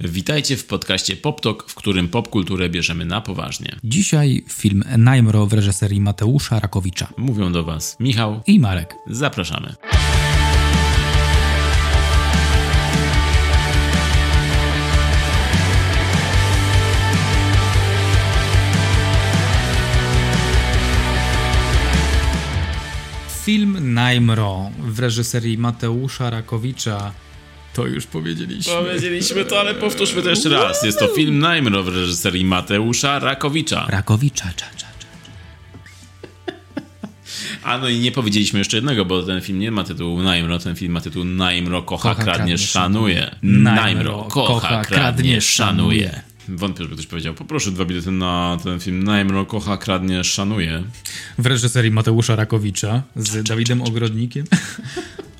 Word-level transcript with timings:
Witajcie 0.00 0.56
w 0.56 0.66
podcaście 0.66 1.16
PopTok, 1.16 1.70
w 1.70 1.74
którym 1.74 2.08
popkulturę 2.08 2.68
bierzemy 2.68 3.04
na 3.04 3.20
poważnie. 3.20 3.76
Dzisiaj 3.84 4.44
film 4.48 4.84
Najmro 4.98 5.46
w 5.46 5.52
reżyserii 5.52 6.00
Mateusza 6.00 6.60
Rakowicza 6.60 7.08
Mówią 7.16 7.52
do 7.52 7.64
Was 7.64 7.96
Michał 8.00 8.40
i 8.46 8.60
Marek. 8.60 8.94
Zapraszamy. 9.06 9.74
Film 23.44 23.94
Najmro 23.94 24.70
w 24.78 24.98
reżyserii 24.98 25.58
Mateusza 25.58 26.30
Rakowicza 26.30 27.12
to 27.72 27.86
już 27.86 28.06
powiedzieliśmy. 28.06 28.72
Powiedzieliśmy 28.72 29.44
to, 29.44 29.60
ale 29.60 29.74
powtórzmy 29.74 30.22
to 30.22 30.30
jeszcze 30.30 30.48
raz. 30.48 30.82
Jest 30.82 30.98
to 30.98 31.08
film 31.08 31.38
Najmro 31.38 31.82
w 31.82 31.88
reżyserii 31.88 32.44
Mateusza 32.44 33.18
Rakowicza. 33.18 33.86
Rakowicza, 33.88 34.44
cza, 34.44 34.66
cza, 34.76 34.86
cza. 34.98 35.08
A 37.62 37.78
no 37.78 37.88
i 37.88 37.98
nie 37.98 38.12
powiedzieliśmy 38.12 38.58
jeszcze 38.58 38.76
jednego, 38.76 39.04
bo 39.04 39.22
ten 39.22 39.40
film 39.40 39.58
nie 39.58 39.70
ma 39.70 39.84
tytułu 39.84 40.22
Najmro, 40.22 40.58
ten 40.58 40.76
film 40.76 40.92
ma 40.92 41.00
tytuł 41.00 41.24
Najmro 41.24 41.82
kocha, 41.82 42.08
Kocha, 42.08 42.22
kradnie, 42.22 42.36
kradnie, 42.36 42.58
szanuje. 42.58 43.36
Najmro 43.42 44.24
kocha, 44.24 44.68
kocha, 44.68 44.84
kradnie, 44.84 45.40
szanuje. 45.40 46.22
Wątpię, 46.48 46.84
żeby 46.84 46.94
ktoś 46.94 47.06
powiedział, 47.06 47.34
poproszę 47.34 47.70
dwa 47.70 47.84
bilety 47.84 48.10
na 48.10 48.58
ten 48.64 48.80
film 48.80 49.02
Najmro 49.02 49.46
kocha, 49.46 49.76
kradnie, 49.76 50.24
szanuje. 50.24 50.82
W 51.38 51.46
reżyserii 51.46 51.90
Mateusza 51.90 52.36
Rakowicza 52.36 53.02
z 53.16 53.48
Dawidem 53.48 53.82
Ogrodnikiem, 53.82 54.46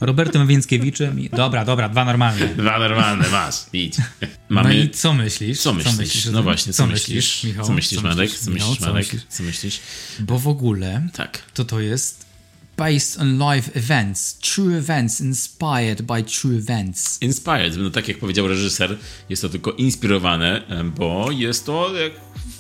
Robertem 0.01 0.47
Więckiewiczem 0.47 1.21
i... 1.21 1.31
Dobra, 1.31 1.65
dobra, 1.65 1.89
dwa 1.89 2.05
normalne. 2.05 2.49
Dwa 2.49 2.79
normalne, 2.79 3.29
masz, 3.29 3.55
idź. 3.73 3.99
No 3.99 4.27
Mamy... 4.49 4.77
i 4.79 4.91
co 4.91 5.15
myślisz? 5.15 5.61
Co 5.61 5.75
myślisz? 5.75 6.27
o 6.27 6.31
no 6.31 6.39
tym? 6.39 6.45
właśnie, 6.45 6.73
co, 6.73 6.87
myślisz? 6.87 7.45
Michał? 7.45 7.67
Co 7.67 7.73
myślisz, 7.73 8.03
Marek? 8.03 8.31
Co 8.31 8.51
myślisz, 8.51 8.79
Co 8.79 8.87
Marek? 8.87 8.95
myślisz? 9.07 9.23
Co 9.29 9.43
myślisz? 9.43 9.81
Bo 10.21 10.39
w 10.39 10.49
ogóle 10.49 11.09
Tak. 11.13 11.43
to 11.55 11.65
to 11.65 11.81
jest 11.81 12.29
based 12.77 13.21
on 13.21 13.39
live 13.39 13.77
events, 13.77 14.39
true 14.39 14.79
events 14.79 15.21
inspired 15.21 16.03
by 16.03 16.23
true 16.23 16.57
events. 16.59 17.19
Inspired, 17.23 17.77
no 17.77 17.91
tak 17.91 18.09
jak 18.09 18.19
powiedział 18.19 18.49
reżyser, 18.49 18.97
jest 19.29 19.43
to 19.43 19.49
tylko 19.49 19.73
inspirowane, 19.73 20.63
bo 20.97 21.31
jest 21.31 21.67
to 21.67 21.95
jak 21.95 22.13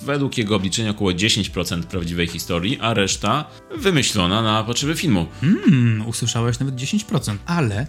według 0.02 0.38
jego 0.38 0.56
obliczenia 0.56 0.90
około 0.90 1.10
10% 1.10 1.82
prawdziwej 1.82 2.26
historii, 2.26 2.78
a 2.80 2.94
reszta 2.94 3.44
wymyślona 3.76 4.42
na 4.42 4.64
potrzeby 4.64 4.96
filmu. 4.96 5.26
Hmm, 5.40 6.08
usłyszałeś 6.08 6.58
nawet 6.58 6.74
10%, 6.74 7.36
ale 7.46 7.86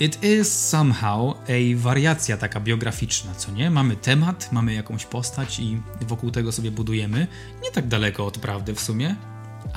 it 0.00 0.24
is 0.24 0.68
somehow 0.68 1.36
a 1.48 1.76
wariacja 1.76 2.36
taka 2.36 2.60
biograficzna, 2.60 3.34
co 3.34 3.52
nie? 3.52 3.70
Mamy 3.70 3.96
temat, 3.96 4.52
mamy 4.52 4.74
jakąś 4.74 5.06
postać 5.06 5.60
i 5.60 5.80
wokół 6.00 6.30
tego 6.30 6.52
sobie 6.52 6.70
budujemy. 6.70 7.26
Nie 7.62 7.70
tak 7.70 7.88
daleko 7.88 8.26
od 8.26 8.38
prawdy 8.38 8.74
w 8.74 8.80
sumie, 8.80 9.16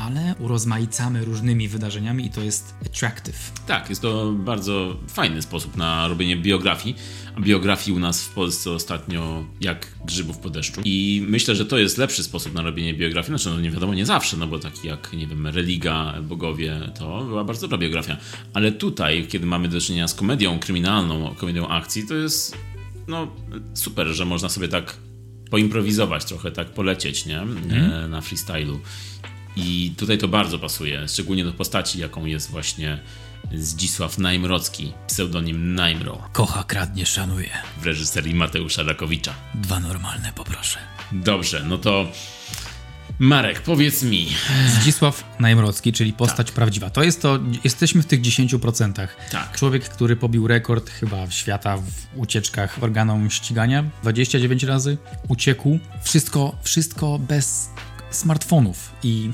ale 0.06 0.36
urozmaicamy 0.40 1.26
różnymi 1.26 1.68
wydarzeniami 1.68 2.26
i 2.26 2.30
to 2.30 2.42
jest 2.42 2.73
attractive. 2.86 3.52
Tak, 3.68 3.90
jest 3.90 4.02
to 4.02 4.32
bardzo 4.32 4.96
fajny 5.08 5.42
sposób 5.42 5.78
na 5.78 6.08
robienie 6.08 6.38
biografii. 6.38 6.96
A 7.36 7.42
biografii 7.42 7.98
u 7.98 8.00
nas 8.00 8.24
w 8.24 8.30
Polsce 8.30 8.72
ostatnio 8.72 9.46
jak 9.62 9.88
grzybów 10.06 10.38
po 10.38 10.50
deszczu. 10.50 10.81
I 10.86 11.26
myślę, 11.30 11.56
że 11.56 11.66
to 11.66 11.78
jest 11.78 11.98
lepszy 11.98 12.24
sposób 12.24 12.54
na 12.54 12.62
robienie 12.62 12.94
biografii. 12.94 13.38
Znaczy, 13.40 13.56
no 13.56 13.62
nie 13.62 13.72
wiadomo, 13.72 13.94
nie 13.94 14.06
zawsze, 14.06 14.38
no 14.38 14.48
bo 14.48 14.59
taki 14.59 14.88
jak, 14.88 15.14
nie 15.14 15.28
wiem, 15.28 15.48
Religa, 15.48 16.14
Bogowie, 16.22 16.80
to 17.00 17.24
była 17.24 17.44
bardzo 17.44 17.62
dobra 17.62 17.78
biografia. 17.78 18.18
Ale 18.54 18.72
tutaj, 18.72 19.28
kiedy 19.30 19.46
mamy 19.46 19.68
do 19.68 19.81
czynienia 19.81 20.08
z 20.08 20.14
komedią 20.14 20.59
kryminalną, 20.59 21.36
komedią 21.36 21.68
akcji, 21.68 22.08
to 22.08 22.14
jest 22.16 22.58
no 23.08 23.28
super, 23.74 24.08
że 24.08 24.26
można 24.26 24.50
sobie 24.50 24.68
tak 24.68 24.98
poimprowizować 25.52 26.26
trochę, 26.26 26.52
tak 26.52 26.68
polecieć, 26.70 27.26
nie? 27.26 27.42
E, 27.42 28.08
Na 28.08 28.22
freestylu. 28.22 28.80
I 29.56 29.94
tutaj 29.98 30.18
to 30.18 30.28
bardzo 30.28 30.59
pasuje, 30.59 31.08
szczególnie 31.08 31.46
do 31.46 31.54
postaci, 31.54 32.00
jaką 32.00 32.25
jest 32.25 32.52
właśnie 32.52 33.00
Zdzisław 33.53 34.18
Najmrocki, 34.18 34.94
pseudonim 35.08 35.75
Najmro, 35.75 36.30
Kocha, 36.34 36.64
kradnie, 36.64 37.06
szanuje. 37.06 37.50
w 37.81 37.86
reżyserii 37.86 38.36
Mateusza 38.36 38.84
Rakowicza. 38.84 39.34
Dwa 39.56 39.80
normalne 39.80 40.31
poproszę. 40.36 40.80
Dobrze, 41.12 41.63
no 41.68 41.78
to 41.78 42.08
Marek, 43.19 43.62
powiedz 43.62 44.03
mi. 44.03 44.28
Zdzisław 44.68 45.24
Najmrocki, 45.40 45.94
czyli 45.94 46.13
postać 46.13 46.52
prawdziwa. 46.52 46.90
To 46.90 47.03
jest 47.03 47.22
to, 47.22 47.40
jesteśmy 47.63 48.02
w 48.02 48.06
tych 48.06 48.22
10%. 48.22 49.08
Tak. 49.31 49.58
Człowiek, 49.58 49.90
który 49.90 50.16
pobił 50.16 50.47
rekord 50.47 50.90
chyba 50.90 51.31
świata 51.31 51.78
w 51.78 52.19
ucieczkach 52.19 52.84
organom 52.84 53.30
ścigania. 53.30 53.84
29 54.02 54.63
razy 54.63 54.97
uciekł. 55.28 55.80
Wszystko, 56.03 56.56
wszystko 56.63 57.19
bez 57.19 57.69
smartfonów 58.16 58.91
i 59.03 59.29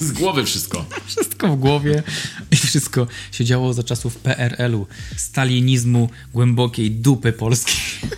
Z 0.00 0.12
głowy 0.12 0.44
wszystko. 0.44 0.84
wszystko 1.06 1.48
w 1.48 1.58
głowie 1.58 2.02
i 2.50 2.56
wszystko 2.56 3.06
się 3.32 3.44
działo 3.44 3.72
za 3.72 3.82
czasów 3.82 4.16
PRL-u, 4.16 4.86
stalinizmu, 5.16 6.08
głębokiej 6.32 6.90
dupy 6.90 7.32
polskiej. 7.32 7.76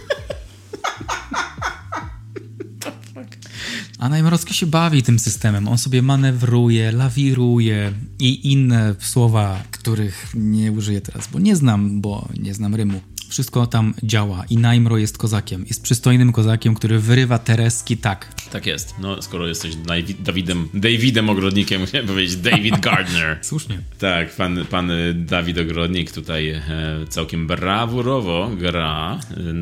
A 3.99 4.09
Najmrocki 4.09 4.55
się 4.55 4.67
bawi 4.67 5.03
tym 5.03 5.19
systemem. 5.19 5.69
On 5.69 5.79
sobie 5.79 6.03
manewruje, 6.03 6.93
lawiruje 6.93 7.93
i 8.19 8.53
inne 8.53 8.95
słowa, 8.99 9.63
których 9.71 10.27
nie 10.35 10.73
użyję 10.73 11.01
teraz, 11.01 11.29
bo 11.33 11.39
nie 11.39 11.57
znam, 11.57 12.01
bo 12.01 12.29
nie 12.39 12.55
znam 12.55 12.75
rymu. 12.75 13.01
Wszystko 13.29 13.67
tam 13.67 13.95
działa 14.03 14.45
i 14.51 14.57
Najmro 14.57 14.99
jest 14.99 15.19
kozakiem. 15.19 15.65
Jest 15.69 15.83
przystojnym 15.83 16.33
kozakiem, 16.33 16.75
który 16.75 16.99
wyrywa 16.99 17.39
Tereski 17.39 17.97
tak. 17.97 18.35
Tak 18.53 18.67
jest. 18.67 18.95
No, 18.99 19.23
skoro 19.23 19.47
jesteś 19.49 19.77
Dawi- 19.77 20.15
Dawidem, 20.23 20.69
Davidem 20.75 21.31
Ogrodnikiem, 21.31 21.85
chciałem 21.87 22.07
powiedzieć 22.07 22.37
David 22.37 22.81
Gardner. 22.81 23.39
Słusznie. 23.43 23.79
Tak, 23.99 24.37
pan, 24.37 24.67
pan 24.71 24.91
Dawid 25.15 25.59
Ogrodnik 25.59 26.13
tutaj 26.13 26.49
e, 26.49 26.63
całkiem 27.09 27.47
brawurowo 27.47 28.51
gra 28.59 29.21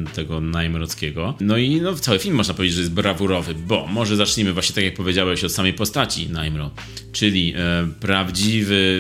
e, 0.09 0.15
tego 0.15 0.41
Najmrockiego. 0.41 1.35
No 1.41 1.57
i 1.57 1.81
no, 1.81 1.95
cały 1.95 2.19
film 2.19 2.35
można 2.37 2.55
powiedzieć, 2.55 2.75
że 2.75 2.81
jest 2.81 2.93
brawurowy, 2.95 3.55
bo 3.55 3.87
może 3.87 4.17
zacznijmy 4.17 4.53
właśnie 4.53 4.75
tak 4.75 4.85
jak 4.85 4.95
powiedziałeś 4.95 5.45
od 5.45 5.53
samej 5.53 5.73
postaci 5.73 6.29
Najmro, 6.29 6.71
czyli 7.13 7.55
e, 7.57 7.89
prawdziwy 8.01 8.44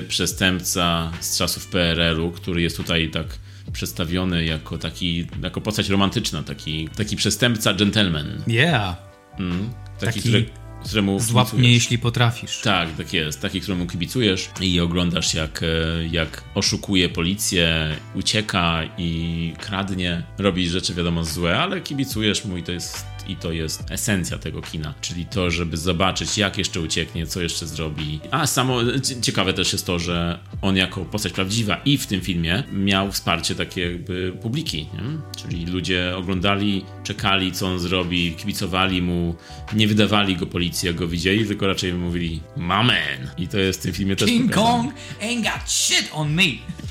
przestępca 0.08 1.12
z 1.20 1.38
czasów 1.38 1.66
PRL-u, 1.66 2.30
który 2.30 2.62
jest 2.62 2.76
tutaj 2.76 3.10
tak 3.10 3.26
przedstawiony 3.72 4.44
jako 4.44 4.78
taki, 4.78 5.26
jako 5.42 5.60
postać 5.60 5.88
romantyczna, 5.88 6.42
taki, 6.42 6.88
taki 6.96 7.16
przestępca 7.16 7.74
gentleman. 7.74 8.42
Yeah. 8.46 8.96
Mm, 9.38 9.70
taki, 10.00 10.06
Taki 10.06 10.20
który, 10.20 10.44
któremu 10.84 11.20
Złap 11.20 11.46
kibicujesz. 11.46 11.60
mnie, 11.60 11.72
jeśli 11.72 11.98
potrafisz. 11.98 12.60
Tak, 12.60 12.96
tak 12.96 13.12
jest. 13.12 13.40
Taki, 13.40 13.60
któremu 13.60 13.86
kibicujesz 13.86 14.48
i 14.60 14.80
oglądasz, 14.80 15.34
jak, 15.34 15.62
e, 15.62 15.66
jak 16.10 16.42
oszukuje 16.54 17.08
policję, 17.08 17.96
ucieka 18.14 18.80
i 18.98 19.52
kradnie, 19.60 20.22
robi 20.38 20.68
rzeczy 20.68 20.94
wiadomo 20.94 21.24
złe, 21.24 21.58
ale 21.58 21.80
kibicujesz 21.80 22.44
mu 22.44 22.56
i 22.56 22.62
to 22.62 22.72
jest. 22.72 23.13
I 23.28 23.36
to 23.36 23.52
jest 23.52 23.84
esencja 23.90 24.38
tego 24.38 24.62
kina, 24.62 24.94
czyli 25.00 25.26
to, 25.26 25.50
żeby 25.50 25.76
zobaczyć, 25.76 26.38
jak 26.38 26.58
jeszcze 26.58 26.80
ucieknie, 26.80 27.26
co 27.26 27.42
jeszcze 27.42 27.66
zrobi. 27.66 28.20
A 28.30 28.46
samo 28.46 28.80
cie- 29.02 29.20
ciekawe 29.20 29.52
też 29.54 29.72
jest 29.72 29.86
to, 29.86 29.98
że 29.98 30.38
on 30.62 30.76
jako 30.76 31.04
postać 31.04 31.32
prawdziwa 31.32 31.76
i 31.84 31.98
w 31.98 32.06
tym 32.06 32.20
filmie 32.20 32.62
miał 32.72 33.12
wsparcie 33.12 33.54
takie 33.54 33.80
jakby 33.92 34.32
publiki, 34.42 34.78
nie? 34.78 35.18
czyli 35.36 35.66
ludzie 35.66 36.12
oglądali, 36.16 36.84
czekali, 37.04 37.52
co 37.52 37.66
on 37.66 37.78
zrobi, 37.78 38.32
kibicowali 38.32 39.02
mu, 39.02 39.34
nie 39.72 39.88
wydawali 39.88 40.36
go 40.36 40.46
policji, 40.46 40.86
jak 40.86 40.96
go 40.96 41.08
widzieli, 41.08 41.46
tylko 41.46 41.66
raczej 41.66 41.94
mówili 41.94 42.40
Mamen! 42.56 43.30
I 43.38 43.48
to 43.48 43.58
jest 43.58 43.80
w 43.80 43.82
tym 43.82 43.92
filmie 43.92 44.16
też 44.16 44.28
King 44.28 44.50
pokazane. 44.50 44.82
Kong 44.82 44.94
ain't 45.22 45.42
got 45.42 45.70
shit 45.70 46.10
on 46.12 46.34
me. 46.34 46.42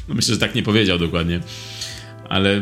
No 0.08 0.16
myślę, 0.16 0.34
że 0.34 0.40
tak 0.40 0.56
nie 0.56 0.64
powiedział 0.64 1.00
dokładnie, 1.00 1.40
ale 2.30 2.62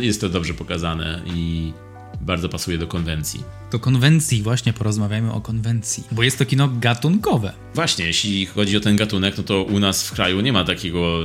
jest 0.00 0.20
to 0.20 0.28
dobrze 0.28 0.54
pokazane 0.54 1.22
i 1.34 1.72
bardzo 2.20 2.48
pasuje 2.48 2.78
do 2.78 2.86
konwencji. 2.86 3.42
Do 3.72 3.78
konwencji, 3.78 4.42
właśnie 4.42 4.72
porozmawiajmy 4.72 5.32
o 5.32 5.40
konwencji. 5.40 6.04
Bo 6.12 6.22
jest 6.22 6.38
to 6.38 6.46
kino 6.46 6.68
gatunkowe. 6.68 7.52
Właśnie, 7.74 8.06
jeśli 8.06 8.46
chodzi 8.46 8.76
o 8.76 8.80
ten 8.80 8.96
gatunek, 8.96 9.38
no 9.38 9.42
to 9.42 9.62
u 9.62 9.78
nas 9.78 10.08
w 10.08 10.12
kraju 10.12 10.40
nie 10.40 10.52
ma 10.52 10.64
takiego 10.64 11.18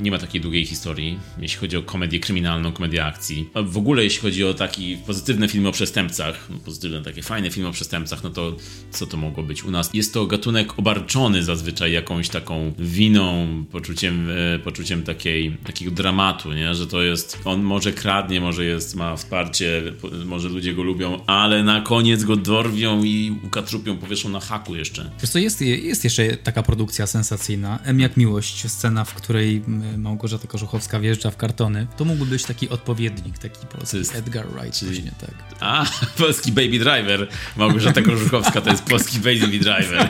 nie 0.00 0.10
ma 0.10 0.18
takiej 0.18 0.40
długiej 0.40 0.64
historii, 0.64 1.18
jeśli 1.38 1.58
chodzi 1.58 1.76
o 1.76 1.82
komedię 1.82 2.20
kryminalną, 2.20 2.72
komedię 2.72 3.04
akcji. 3.04 3.48
A 3.54 3.62
w 3.62 3.76
ogóle 3.76 4.04
jeśli 4.04 4.20
chodzi 4.20 4.44
o 4.44 4.54
taki 4.54 4.96
pozytywne 4.96 5.48
filmy 5.48 5.68
o 5.68 5.72
przestępcach, 5.72 6.48
pozytywne 6.64 7.02
takie 7.02 7.22
fajne 7.22 7.50
filmy 7.50 7.68
o 7.68 7.72
przestępcach, 7.72 8.22
no 8.22 8.30
to 8.30 8.56
co 8.90 9.06
to 9.06 9.16
mogło 9.16 9.42
być 9.42 9.64
u 9.64 9.70
nas? 9.70 9.90
Jest 9.94 10.14
to 10.14 10.26
gatunek 10.26 10.78
obarczony 10.78 11.44
zazwyczaj 11.44 11.92
jakąś 11.92 12.28
taką 12.28 12.72
winą, 12.78 13.46
poczuciem, 13.70 14.28
e, 14.30 14.58
poczuciem 14.58 15.02
takiej, 15.02 15.56
takiego 15.64 15.90
dramatu, 15.90 16.52
nie? 16.52 16.74
że 16.74 16.86
to 16.86 17.02
jest, 17.02 17.38
on 17.44 17.62
może 17.62 17.92
kradnie, 17.92 18.40
może 18.40 18.64
jest, 18.64 18.96
ma 18.96 19.16
wsparcie, 19.16 19.82
może 20.24 20.48
ludzie 20.48 20.74
go 20.74 20.82
lubią, 20.82 21.24
ale 21.26 21.64
na 21.64 21.80
koniec 21.80 22.24
go 22.24 22.36
dorwią 22.36 23.04
i 23.04 23.38
ukatrupią, 23.44 23.96
powieszą 23.96 24.28
na 24.28 24.40
haku 24.40 24.76
jeszcze. 24.76 25.10
Wiesz 25.20 25.30
co, 25.30 25.38
jest, 25.38 25.60
jest 25.60 26.04
jeszcze 26.04 26.36
taka 26.36 26.62
produkcja 26.62 27.06
sensacyjna, 27.06 27.78
M 27.84 28.00
jak 28.00 28.16
miłość, 28.16 28.70
scena, 28.70 29.04
w 29.04 29.14
której 29.20 29.62
Małgorzata 29.96 30.48
Korzuchowska 30.48 31.00
wjeżdża 31.00 31.30
w 31.30 31.36
kartony, 31.36 31.86
to 31.96 32.04
mógłby 32.04 32.26
być 32.26 32.44
taki 32.44 32.68
odpowiednik, 32.68 33.38
taki 33.38 33.66
polski 33.66 33.96
jest, 33.98 34.16
Edgar 34.16 34.46
Wright, 34.48 34.78
czyli... 34.78 34.92
właśnie 34.92 35.12
tak. 35.20 35.34
A, 35.60 35.86
polski 36.18 36.52
Baby 36.52 36.78
Driver. 36.78 37.28
Małgorzata 37.56 38.02
Korzuchowska 38.02 38.60
to 38.60 38.70
jest 38.70 38.82
polski 38.82 39.18
Baby 39.18 39.58
Driver. 39.58 40.08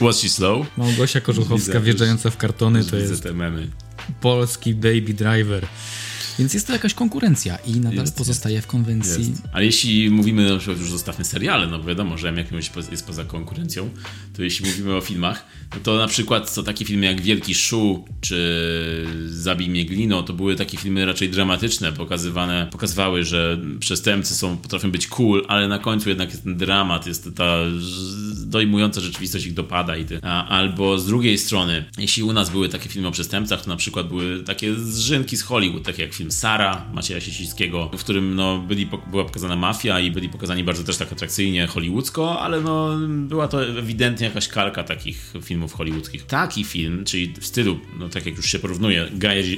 Was 0.00 0.20
she 0.20 0.28
slow? 0.28 0.66
Małgosia 0.76 1.20
Korzuchowska 1.20 1.80
wjeżdżająca 1.80 2.30
w 2.30 2.36
kartony 2.36 2.84
to 2.84 2.96
jest 2.96 3.28
polski 4.20 4.74
Baby 4.74 5.14
Driver. 5.14 5.66
Więc 6.38 6.54
jest 6.54 6.66
to 6.66 6.72
jakaś 6.72 6.94
konkurencja 6.94 7.56
i 7.56 7.80
nadal 7.80 8.00
jest, 8.00 8.16
pozostaje 8.16 8.54
jest. 8.54 8.66
w 8.66 8.70
konwencji. 8.70 9.28
Jest. 9.28 9.42
Ale 9.52 9.64
jeśli 9.64 10.10
mówimy, 10.10 10.50
na 10.50 10.56
przykład 10.56 10.78
już 10.78 10.90
zostawmy 10.90 11.24
seriale, 11.24 11.66
no 11.66 11.82
wiadomo, 11.82 12.18
że 12.18 12.32
jakimś 12.32 12.70
jest 12.90 13.06
poza 13.06 13.24
konkurencją, 13.24 13.90
to 14.36 14.42
jeśli 14.42 14.66
mówimy 14.66 14.96
o 14.96 15.00
filmach, 15.00 15.46
no 15.74 15.80
to 15.82 15.96
na 15.96 16.06
przykład 16.06 16.54
to 16.54 16.62
takie 16.62 16.84
filmy 16.84 17.06
jak 17.06 17.20
Wielki 17.20 17.54
Szu 17.54 18.04
czy 18.20 19.06
Zabij 19.26 19.68
mnie 19.68 19.84
glino, 19.84 20.22
to 20.22 20.32
były 20.32 20.56
takie 20.56 20.78
filmy 20.78 21.06
raczej 21.06 21.28
dramatyczne, 21.28 21.92
pokazywane, 21.92 22.68
pokazywały, 22.72 23.24
że 23.24 23.58
przestępcy 23.80 24.34
są, 24.34 24.56
potrafią 24.56 24.90
być 24.90 25.06
cool, 25.06 25.44
ale 25.48 25.68
na 25.68 25.78
końcu 25.78 26.08
jednak 26.08 26.30
jest 26.30 26.44
ten 26.44 26.56
dramat, 26.56 27.06
jest 27.06 27.28
ta 27.36 27.56
dojmująca 28.46 29.00
rzeczywistość 29.00 29.46
ich 29.46 29.54
dopada 29.54 29.96
i 29.96 30.04
ty. 30.04 30.18
A, 30.22 30.48
albo 30.48 30.98
z 30.98 31.06
drugiej 31.06 31.38
strony, 31.38 31.84
jeśli 31.98 32.22
u 32.22 32.32
nas 32.32 32.50
były 32.50 32.68
takie 32.68 32.88
filmy 32.88 33.08
o 33.08 33.10
przestępcach, 33.10 33.64
to 33.64 33.70
na 33.70 33.76
przykład 33.76 34.08
były 34.08 34.42
takie 34.42 34.74
zrzynki 34.74 35.36
z 35.36 35.42
Hollywood, 35.42 35.82
takie 35.82 36.02
jak 36.02 36.14
film 36.14 36.21
Sara 36.30 36.84
Macieja 36.92 37.20
Siesickiego, 37.20 37.90
w 37.98 38.00
którym 38.00 38.34
no, 38.34 38.58
byli, 38.58 38.88
była 39.10 39.24
pokazana 39.24 39.56
mafia 39.56 40.00
i 40.00 40.10
byli 40.10 40.28
pokazani 40.28 40.64
bardzo 40.64 40.84
też 40.84 40.96
tak 40.96 41.12
atrakcyjnie 41.12 41.66
hollywoodzko, 41.66 42.40
ale 42.40 42.60
no, 42.60 42.98
była 43.08 43.48
to 43.48 43.64
ewidentnie 43.64 44.26
jakaś 44.26 44.48
kalka 44.48 44.84
takich 44.84 45.32
filmów 45.42 45.72
hollywoodzkich. 45.72 46.26
Taki 46.26 46.64
film, 46.64 47.04
czyli 47.04 47.34
w 47.40 47.46
stylu, 47.46 47.78
no 47.98 48.08
tak 48.08 48.26
jak 48.26 48.36
już 48.36 48.46
się 48.46 48.58
porównuje, 48.58 49.08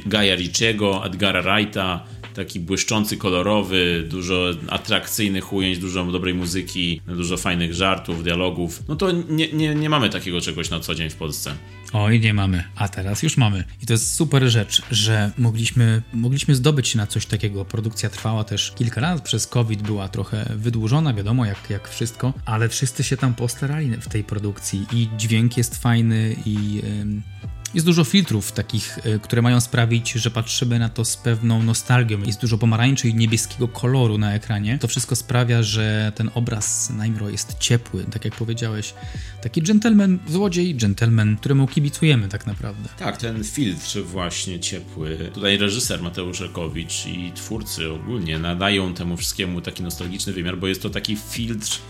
Gaja 0.06 0.34
Ricciego, 0.34 1.06
Edgara 1.06 1.42
Wrighta, 1.42 2.04
taki 2.34 2.60
błyszczący, 2.60 3.16
kolorowy, 3.16 4.04
dużo 4.08 4.50
atrakcyjnych 4.68 5.52
ujęć, 5.52 5.78
dużo 5.78 6.04
dobrej 6.04 6.34
muzyki, 6.34 7.00
dużo 7.06 7.36
fajnych 7.36 7.74
żartów, 7.74 8.24
dialogów. 8.24 8.82
No 8.88 8.96
to 8.96 9.10
nie, 9.10 9.52
nie, 9.52 9.74
nie 9.74 9.90
mamy 9.90 10.10
takiego 10.10 10.40
czegoś 10.40 10.70
na 10.70 10.80
co 10.80 10.94
dzień 10.94 11.10
w 11.10 11.14
Polsce. 11.14 11.54
Oj, 11.96 12.20
nie 12.20 12.34
mamy, 12.34 12.64
a 12.76 12.88
teraz 12.88 13.22
już 13.22 13.36
mamy. 13.36 13.64
I 13.82 13.86
to 13.86 13.92
jest 13.92 14.14
super 14.14 14.50
rzecz, 14.50 14.82
że 14.90 15.30
mogliśmy, 15.38 16.02
mogliśmy 16.12 16.54
zdobyć 16.54 16.88
się 16.88 16.98
na 16.98 17.06
coś 17.06 17.26
takiego. 17.26 17.64
Produkcja 17.64 18.10
trwała 18.10 18.44
też 18.44 18.72
kilka 18.76 19.00
lat, 19.00 19.22
przez 19.22 19.46
COVID 19.46 19.82
była 19.82 20.08
trochę 20.08 20.52
wydłużona, 20.56 21.14
wiadomo, 21.14 21.44
jak, 21.44 21.70
jak 21.70 21.88
wszystko, 21.88 22.32
ale 22.44 22.68
wszyscy 22.68 23.04
się 23.04 23.16
tam 23.16 23.34
postarali 23.34 23.96
w 23.96 24.08
tej 24.08 24.24
produkcji 24.24 24.86
i 24.92 25.08
dźwięk 25.16 25.56
jest 25.56 25.82
fajny 25.82 26.36
i... 26.46 26.74
Yy 26.74 27.53
jest 27.74 27.86
dużo 27.86 28.04
filtrów 28.04 28.52
takich, 28.52 28.98
e, 29.04 29.18
które 29.18 29.42
mają 29.42 29.60
sprawić, 29.60 30.12
że 30.12 30.30
patrzymy 30.30 30.78
na 30.78 30.88
to 30.88 31.04
z 31.04 31.16
pewną 31.16 31.62
nostalgią. 31.62 32.22
Jest 32.22 32.40
dużo 32.40 32.58
pomarańczy 32.58 33.08
i 33.08 33.14
niebieskiego 33.14 33.68
koloru 33.68 34.18
na 34.18 34.34
ekranie. 34.34 34.78
To 34.78 34.88
wszystko 34.88 35.16
sprawia, 35.16 35.62
że 35.62 36.12
ten 36.14 36.30
obraz 36.34 36.90
Naimro 36.90 37.28
jest 37.28 37.58
ciepły, 37.58 38.04
tak 38.04 38.24
jak 38.24 38.34
powiedziałeś. 38.34 38.94
Taki 39.42 39.62
gentleman, 39.62 40.18
złodziej, 40.28 40.74
gentleman, 40.74 41.36
któremu 41.36 41.66
kibicujemy 41.66 42.28
tak 42.28 42.46
naprawdę. 42.46 42.88
Tak, 42.98 43.16
ten 43.16 43.44
filtr 43.44 43.98
właśnie 44.02 44.60
ciepły. 44.60 45.30
Tutaj 45.34 45.58
reżyser 45.58 46.02
Mateusz 46.02 46.40
Rekowicz 46.40 47.06
i 47.06 47.32
twórcy 47.34 47.92
ogólnie 47.92 48.38
nadają 48.38 48.94
temu 48.94 49.16
wszystkiemu 49.16 49.60
taki 49.60 49.82
nostalgiczny 49.82 50.32
wymiar, 50.32 50.58
bo 50.58 50.66
jest 50.66 50.82
to 50.82 50.90
taki 50.90 51.16
filtr 51.16 51.80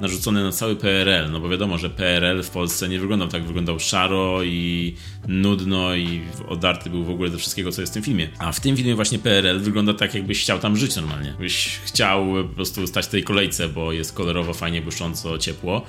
narzucony 0.00 0.42
na 0.42 0.52
cały 0.52 0.76
PRL, 0.76 1.30
no 1.32 1.40
bo 1.40 1.48
wiadomo, 1.48 1.78
że 1.78 1.90
PRL 1.90 2.42
w 2.42 2.50
Polsce 2.50 2.88
nie 2.88 3.00
wyglądał 3.00 3.28
tak, 3.28 3.44
wyglądał 3.44 3.80
szaro 3.80 4.42
i 4.42 4.94
nudno 5.28 5.94
i 5.94 6.20
odarty 6.48 6.90
był 6.90 7.04
w 7.04 7.10
ogóle 7.10 7.30
do 7.30 7.38
wszystkiego, 7.38 7.72
co 7.72 7.80
jest 7.80 7.92
w 7.92 7.94
tym 7.94 8.02
filmie. 8.02 8.28
A 8.38 8.52
w 8.52 8.60
tym 8.60 8.76
filmie 8.76 8.94
właśnie 8.94 9.18
PRL 9.18 9.60
wygląda 9.60 9.94
tak, 9.94 10.14
jakbyś 10.14 10.42
chciał 10.42 10.58
tam 10.58 10.76
żyć 10.76 10.96
normalnie. 10.96 11.34
Byś 11.38 11.80
chciał 11.84 12.26
po 12.48 12.54
prostu 12.54 12.86
stać 12.86 13.06
w 13.06 13.08
tej 13.08 13.24
kolejce, 13.24 13.68
bo 13.68 13.92
jest 13.92 14.12
kolorowo, 14.12 14.54
fajnie, 14.54 14.82
błyszcząco, 14.82 15.38
ciepło 15.38 15.82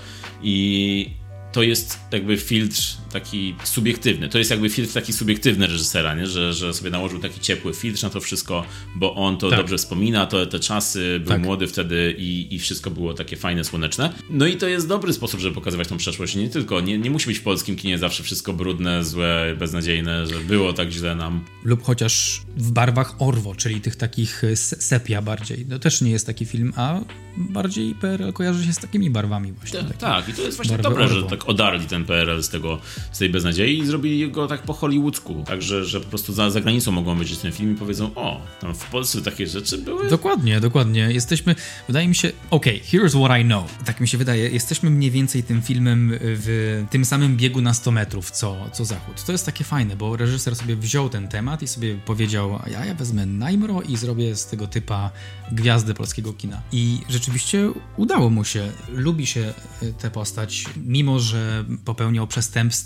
i 0.43 1.09
to 1.51 1.63
jest 1.63 1.99
jakby 2.11 2.37
filtr 2.37 2.81
taki 3.11 3.55
subiektywny. 3.63 4.29
To 4.29 4.37
jest 4.37 4.51
jakby 4.51 4.69
filtr 4.69 4.93
taki 4.93 5.13
subiektywny 5.13 5.67
reżysera, 5.67 6.15
nie? 6.15 6.27
Że, 6.27 6.53
że 6.53 6.73
sobie 6.73 6.89
nałożył 6.89 7.19
taki 7.19 7.39
ciepły 7.39 7.73
filtr 7.73 8.03
na 8.03 8.09
to 8.09 8.21
wszystko, 8.21 8.65
bo 8.95 9.15
on 9.15 9.37
to 9.37 9.49
tak. 9.49 9.59
dobrze 9.59 9.77
wspomina, 9.77 10.25
to 10.25 10.45
te 10.45 10.59
czasy, 10.59 11.19
był 11.19 11.29
tak. 11.29 11.41
młody 11.41 11.67
wtedy 11.67 12.15
i, 12.17 12.55
i 12.55 12.59
wszystko 12.59 12.91
było 12.91 13.13
takie 13.13 13.37
fajne, 13.37 13.63
słoneczne. 13.63 14.13
No 14.29 14.47
i 14.47 14.57
to 14.57 14.67
jest 14.67 14.87
dobry 14.87 15.13
sposób, 15.13 15.39
żeby 15.39 15.55
pokazywać 15.55 15.87
tą 15.87 15.97
przeszłość. 15.97 16.35
Nie 16.35 16.49
tylko, 16.49 16.81
nie, 16.81 16.97
nie 16.97 17.09
musi 17.09 17.27
być 17.27 17.39
w 17.39 17.43
polskim 17.43 17.75
kinie 17.75 17.97
zawsze 17.97 18.23
wszystko 18.23 18.53
brudne, 18.53 19.03
złe, 19.03 19.55
beznadziejne, 19.59 20.27
że 20.27 20.39
było 20.39 20.73
tak 20.73 20.91
źle 20.91 21.15
nam. 21.15 21.45
Lub 21.63 21.83
chociaż 21.83 22.41
w 22.57 22.71
barwach 22.71 23.15
Orwo, 23.19 23.55
czyli 23.55 23.81
tych 23.81 23.95
takich 23.95 24.41
sepia 24.55 25.21
bardziej. 25.21 25.65
To 25.65 25.79
też 25.79 26.01
nie 26.01 26.11
jest 26.11 26.25
taki 26.25 26.45
film, 26.45 26.73
a 26.75 26.99
bardziej 27.37 27.95
PRL 27.95 28.33
kojarzy 28.33 28.65
się 28.65 28.73
z 28.73 28.77
takimi 28.77 29.09
barwami 29.09 29.51
właśnie. 29.51 29.83
Tak, 29.83 29.97
tak. 29.97 30.29
i 30.29 30.33
to 30.33 30.41
jest 30.41 30.57
właśnie 30.57 30.77
dobre, 30.77 31.03
Orwo. 31.03 31.15
że 31.15 31.23
tak 31.23 31.49
odarli 31.49 31.85
ten 31.85 32.05
PRL 32.05 32.43
z 32.43 32.49
tego, 32.49 32.81
z 33.11 33.17
tej 33.17 33.29
beznadziei 33.29 33.79
i 33.79 33.85
zrobili 33.85 34.31
go 34.31 34.47
tak 34.47 34.61
po 34.61 34.73
hollywoodzku. 34.73 35.43
Także, 35.47 35.85
że 35.85 36.01
po 36.01 36.09
prostu 36.09 36.33
za, 36.33 36.49
za 36.49 36.61
granicą 36.61 36.91
mogą 36.91 37.11
obejrzeć 37.11 37.39
ten 37.39 37.51
film 37.51 37.73
i 37.73 37.75
powiedzą, 37.75 38.11
o, 38.15 38.41
tam 38.61 38.75
w 38.75 38.85
Polsce 38.85 39.21
takie 39.21 39.47
rzeczy 39.47 39.77
były. 39.77 40.09
Dokładnie, 40.09 40.59
dokładnie. 40.59 41.11
Jesteśmy, 41.11 41.55
wydaje 41.87 42.07
mi 42.07 42.15
się, 42.15 42.31
okej, 42.49 42.81
okay, 42.81 42.99
here's 42.99 43.25
what 43.25 43.41
I 43.41 43.45
know. 43.45 43.63
Tak 43.85 43.99
mi 43.99 44.07
się 44.07 44.17
wydaje, 44.17 44.49
jesteśmy 44.49 44.89
mniej 44.89 45.11
więcej 45.11 45.43
tym 45.43 45.61
filmem 45.61 46.11
w 46.21 46.85
tym 46.89 47.05
samym 47.05 47.37
biegu 47.37 47.61
na 47.61 47.73
100 47.73 47.91
metrów, 47.91 48.31
co, 48.31 48.55
co 48.73 48.85
Zachód. 48.85 49.23
To 49.25 49.31
jest 49.31 49.45
takie 49.45 49.63
fajne, 49.63 49.95
bo 49.95 50.17
reżyser 50.17 50.55
sobie 50.55 50.75
wziął 50.75 51.09
ten 51.09 51.27
temat 51.27 51.61
i 51.61 51.67
sobie 51.67 51.95
powiedział, 52.05 52.59
ja, 52.71 52.85
ja 52.85 52.93
wezmę 52.93 53.25
Najmro 53.25 53.81
i 53.81 53.97
zrobię 53.97 54.35
z 54.35 54.45
tego 54.45 54.67
typa 54.67 55.11
gwiazdę 55.51 55.93
polskiego 55.93 56.33
kina. 56.33 56.61
I 56.71 57.01
rzeczywiście 57.09 57.71
udało 57.97 58.29
mu 58.29 58.43
się. 58.43 58.71
Lubi 58.89 59.25
się 59.27 59.53
tę 59.99 60.11
postać, 60.11 60.65
mimo 60.85 61.19
że 61.19 61.65
popełniał 61.85 62.27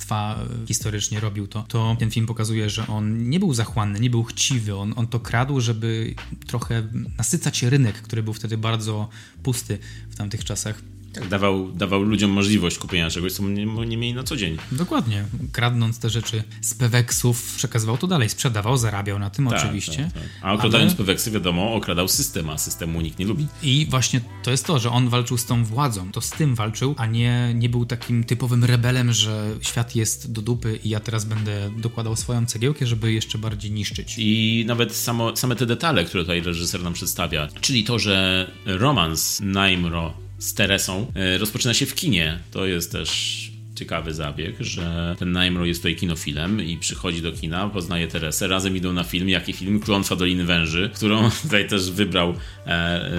przestępstwa, 0.03 0.65
historycznie 0.67 1.19
robił 1.19 1.47
to, 1.47 1.65
to 1.67 1.95
ten 1.99 2.11
film 2.11 2.25
pokazuje, 2.25 2.69
że 2.69 2.87
on 2.87 3.29
nie 3.29 3.39
był 3.39 3.53
zachłanny, 3.53 3.99
nie 3.99 4.09
był 4.09 4.23
chciwy, 4.23 4.75
on, 4.75 4.93
on 4.95 5.07
to 5.07 5.19
kradł, 5.19 5.61
żeby 5.61 6.15
trochę 6.47 6.83
nasycać 7.17 7.63
rynek, 7.63 7.95
który 7.95 8.23
był 8.23 8.33
wtedy 8.33 8.57
bardzo 8.57 9.09
pusty 9.43 9.77
w 10.09 10.15
tamtych 10.15 10.45
czasach. 10.45 10.81
Tak, 11.13 11.27
dawał, 11.27 11.71
dawał 11.71 12.01
ludziom 12.03 12.31
możliwość 12.31 12.77
kupienia 12.77 13.09
czegoś, 13.09 13.33
co 13.33 13.43
nie, 13.43 13.65
nie 13.65 13.97
mieli 13.97 14.13
na 14.13 14.23
co 14.23 14.35
dzień. 14.35 14.57
Dokładnie. 14.71 15.25
Kradnąc 15.51 15.99
te 15.99 16.09
rzeczy 16.09 16.43
z 16.61 16.73
Peweksów, 16.73 17.55
przekazywał 17.55 17.97
to 17.97 18.07
dalej, 18.07 18.29
sprzedawał, 18.29 18.77
zarabiał 18.77 19.19
na 19.19 19.29
tym 19.29 19.47
tak, 19.47 19.59
oczywiście. 19.59 20.03
Tak, 20.03 20.13
tak. 20.13 20.23
A 20.41 20.53
okradając 20.53 20.91
ale... 20.91 20.97
Peweksy, 20.97 21.31
wiadomo, 21.31 21.73
okradał 21.73 22.07
system, 22.07 22.49
a 22.49 22.57
systemu 22.57 23.01
nikt 23.01 23.19
nie 23.19 23.25
lubi. 23.25 23.47
I 23.63 23.87
właśnie 23.89 24.21
to 24.43 24.51
jest 24.51 24.65
to, 24.65 24.79
że 24.79 24.89
on 24.89 25.09
walczył 25.09 25.37
z 25.37 25.45
tą 25.45 25.65
władzą, 25.65 26.11
to 26.11 26.21
z 26.21 26.29
tym 26.29 26.55
walczył, 26.55 26.95
a 26.97 27.05
nie, 27.05 27.51
nie 27.55 27.69
był 27.69 27.85
takim 27.85 28.23
typowym 28.23 28.63
rebelem, 28.63 29.13
że 29.13 29.55
świat 29.61 29.95
jest 29.95 30.31
do 30.31 30.41
dupy 30.41 30.79
i 30.83 30.89
ja 30.89 30.99
teraz 30.99 31.25
będę 31.25 31.69
dokładał 31.77 32.15
swoją 32.15 32.45
cegiełkę, 32.45 32.87
żeby 32.87 33.13
jeszcze 33.13 33.37
bardziej 33.37 33.71
niszczyć. 33.71 34.15
I 34.17 34.63
nawet 34.67 34.95
samo, 34.95 35.35
same 35.35 35.55
te 35.55 35.65
detale, 35.65 36.05
które 36.05 36.23
tutaj 36.23 36.41
reżyser 36.41 36.83
nam 36.83 36.93
przedstawia, 36.93 37.47
czyli 37.61 37.83
to, 37.83 37.99
że 37.99 38.47
romans 38.65 39.41
Naimro 39.43 40.13
z 40.43 40.53
Teresą 40.53 41.11
e, 41.15 41.37
rozpoczyna 41.37 41.73
się 41.73 41.85
w 41.85 41.95
kinie. 41.95 42.39
To 42.51 42.65
jest 42.65 42.91
też 42.91 43.43
ciekawy 43.75 44.13
zabieg, 44.13 44.55
że 44.59 45.15
ten 45.19 45.31
Naimro 45.31 45.65
jest 45.65 45.79
tutaj 45.79 45.95
kinofilem 45.95 46.61
i 46.61 46.77
przychodzi 46.77 47.21
do 47.21 47.31
kina, 47.31 47.69
poznaje 47.69 48.07
Teresę, 48.07 48.47
razem 48.47 48.77
idą 48.77 48.93
na 48.93 49.03
film. 49.03 49.29
Jaki 49.29 49.53
film? 49.53 49.79
Klątwa 49.79 50.15
Doliny 50.15 50.45
Węży, 50.45 50.89
którą 50.93 51.29
tutaj 51.43 51.67
też 51.67 51.91
wybrał 51.91 52.29
e, 52.29 52.69
e, 52.69 53.11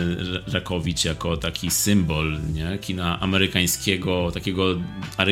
Rakowicz 0.53 1.05
jako 1.05 1.37
taki 1.37 1.71
symbol 1.71 2.39
nie? 2.53 2.79
kina 2.79 3.21
amerykańskiego, 3.21 4.31
takiego 4.35 4.75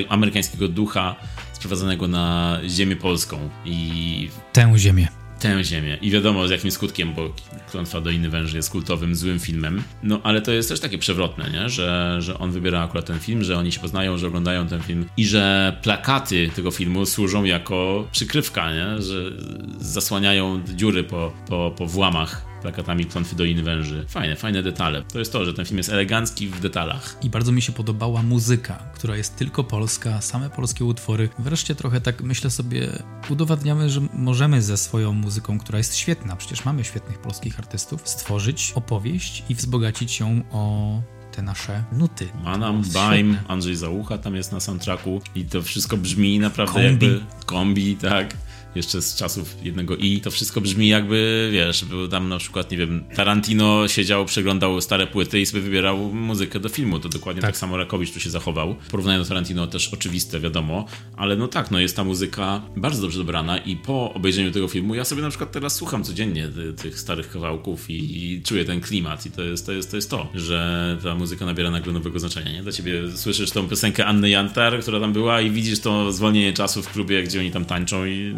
amerykańskiego 0.08 0.68
ducha 0.68 1.16
sprowadzonego 1.52 2.08
na 2.08 2.58
ziemię 2.68 2.96
polską. 2.96 3.50
I 3.64 4.28
tę 4.52 4.72
ziemię 4.78 5.21
tę 5.42 5.64
ziemię. 5.64 5.98
I 6.00 6.10
wiadomo 6.10 6.48
z 6.48 6.50
jakim 6.50 6.70
skutkiem, 6.70 7.14
bo 7.14 7.34
Klątwa 7.70 8.00
Doliny 8.00 8.28
Węży 8.28 8.56
jest 8.56 8.70
kultowym, 8.70 9.14
złym 9.14 9.38
filmem. 9.38 9.82
No 10.02 10.20
ale 10.22 10.40
to 10.40 10.52
jest 10.52 10.68
też 10.68 10.80
takie 10.80 10.98
przewrotne, 10.98 11.50
nie? 11.50 11.68
Że, 11.68 12.16
że 12.20 12.38
on 12.38 12.50
wybiera 12.50 12.82
akurat 12.82 13.06
ten 13.06 13.18
film, 13.18 13.44
że 13.44 13.58
oni 13.58 13.72
się 13.72 13.80
poznają, 13.80 14.18
że 14.18 14.26
oglądają 14.26 14.66
ten 14.66 14.82
film 14.82 15.08
i 15.16 15.26
że 15.26 15.76
plakaty 15.82 16.50
tego 16.56 16.70
filmu 16.70 17.06
służą 17.06 17.44
jako 17.44 18.08
przykrywka, 18.12 18.72
nie? 18.72 19.02
Że 19.02 19.32
zasłaniają 19.78 20.62
dziury 20.74 21.04
po, 21.04 21.32
po, 21.48 21.74
po 21.76 21.86
włamach 21.86 22.51
plakatami 22.62 23.04
klątwy 23.04 23.36
Doliny 23.36 23.62
Węży. 23.62 24.04
Fajne, 24.08 24.36
fajne 24.36 24.62
detale. 24.62 25.02
To 25.02 25.18
jest 25.18 25.32
to, 25.32 25.44
że 25.44 25.54
ten 25.54 25.64
film 25.64 25.78
jest 25.78 25.90
elegancki 25.90 26.48
w 26.48 26.60
detalach. 26.60 27.16
I 27.22 27.30
bardzo 27.30 27.52
mi 27.52 27.62
się 27.62 27.72
podobała 27.72 28.22
muzyka, 28.22 28.82
która 28.94 29.16
jest 29.16 29.36
tylko 29.36 29.64
polska, 29.64 30.20
same 30.20 30.50
polskie 30.50 30.84
utwory. 30.84 31.28
Wreszcie 31.38 31.74
trochę 31.74 32.00
tak 32.00 32.22
myślę 32.22 32.50
sobie, 32.50 32.88
udowadniamy, 33.28 33.90
że 33.90 34.00
możemy 34.14 34.62
ze 34.62 34.76
swoją 34.76 35.12
muzyką, 35.12 35.58
która 35.58 35.78
jest 35.78 35.96
świetna, 35.96 36.36
przecież 36.36 36.64
mamy 36.64 36.84
świetnych 36.84 37.18
polskich 37.18 37.58
artystów, 37.58 38.08
stworzyć 38.08 38.72
opowieść 38.74 39.44
i 39.48 39.54
wzbogacić 39.54 40.20
ją 40.20 40.42
o 40.50 41.02
te 41.32 41.42
nasze 41.42 41.84
nuty. 41.92 42.28
Manam, 42.44 42.82
Baim, 42.94 43.38
Andrzej 43.48 43.76
Załucha 43.76 44.18
tam 44.18 44.34
jest 44.34 44.52
na 44.52 44.60
soundtracku 44.60 45.20
i 45.34 45.44
to 45.44 45.62
wszystko 45.62 45.96
brzmi 45.96 46.38
naprawdę 46.38 46.74
Kombi. 46.74 47.06
jakby 47.06 47.20
kombi, 47.46 47.96
tak. 47.96 48.36
Jeszcze 48.74 49.02
z 49.02 49.16
czasów 49.16 49.56
jednego 49.62 49.96
i 49.96 50.20
to 50.20 50.30
wszystko 50.30 50.60
brzmi 50.60 50.88
jakby, 50.88 51.48
wiesz, 51.52 51.84
był 51.84 52.08
tam 52.08 52.28
na 52.28 52.38
przykład, 52.38 52.70
nie 52.70 52.76
wiem, 52.76 53.04
Tarantino 53.16 53.88
siedział, 53.88 54.24
przeglądał 54.24 54.80
stare 54.80 55.06
płyty 55.06 55.40
i 55.40 55.46
sobie 55.46 55.62
wybierał 55.62 55.98
muzykę 55.98 56.60
do 56.60 56.68
filmu. 56.68 56.98
To 56.98 57.08
dokładnie 57.08 57.42
tak, 57.42 57.50
Tak. 57.50 57.58
samo 57.58 57.76
Rakowicz 57.76 58.12
tu 58.12 58.20
się 58.20 58.30
zachował. 58.30 58.76
Porównanie 58.90 59.18
do 59.18 59.24
Tarantino 59.24 59.66
też 59.66 59.88
oczywiste, 59.94 60.40
wiadomo, 60.40 60.84
ale 61.16 61.36
no 61.36 61.48
tak, 61.48 61.70
no 61.70 61.80
jest 61.80 61.96
ta 61.96 62.04
muzyka 62.04 62.62
bardzo 62.76 63.02
dobrze 63.02 63.18
dobrana 63.18 63.58
i 63.58 63.76
po 63.76 64.14
obejrzeniu 64.14 64.50
tego 64.50 64.68
filmu 64.68 64.94
ja 64.94 65.04
sobie 65.04 65.22
na 65.22 65.28
przykład 65.28 65.52
teraz 65.52 65.74
słucham 65.74 66.04
codziennie 66.04 66.48
ty, 66.48 66.72
tych 66.72 66.98
starych 66.98 67.30
kawałków 67.30 67.90
i, 67.90 67.94
i 68.34 68.42
czuję 68.42 68.64
ten 68.64 68.80
klimat 68.80 69.26
i 69.26 69.30
to 69.30 69.42
jest, 69.42 69.66
to 69.66 69.72
jest 69.72 69.90
to 69.90 69.96
jest 69.96 70.10
to, 70.10 70.28
że 70.34 70.98
ta 71.02 71.14
muzyka 71.14 71.46
nabiera 71.46 71.70
nagle 71.70 71.92
nowego 71.92 72.18
znaczenia, 72.18 72.52
nie? 72.52 72.62
Dla 72.62 72.72
ciebie 72.72 72.92
słyszysz 73.16 73.50
tą 73.50 73.68
piosenkę 73.68 74.06
Anny 74.06 74.30
Jantar, 74.30 74.80
która 74.80 75.00
tam 75.00 75.12
była 75.12 75.40
i 75.40 75.50
widzisz 75.50 75.80
to 75.80 76.12
zwolnienie 76.12 76.52
czasu 76.52 76.82
w 76.82 76.92
klubie, 76.92 77.22
gdzie 77.22 77.40
oni 77.40 77.50
tam 77.50 77.64
tańczą 77.64 78.06
i, 78.06 78.34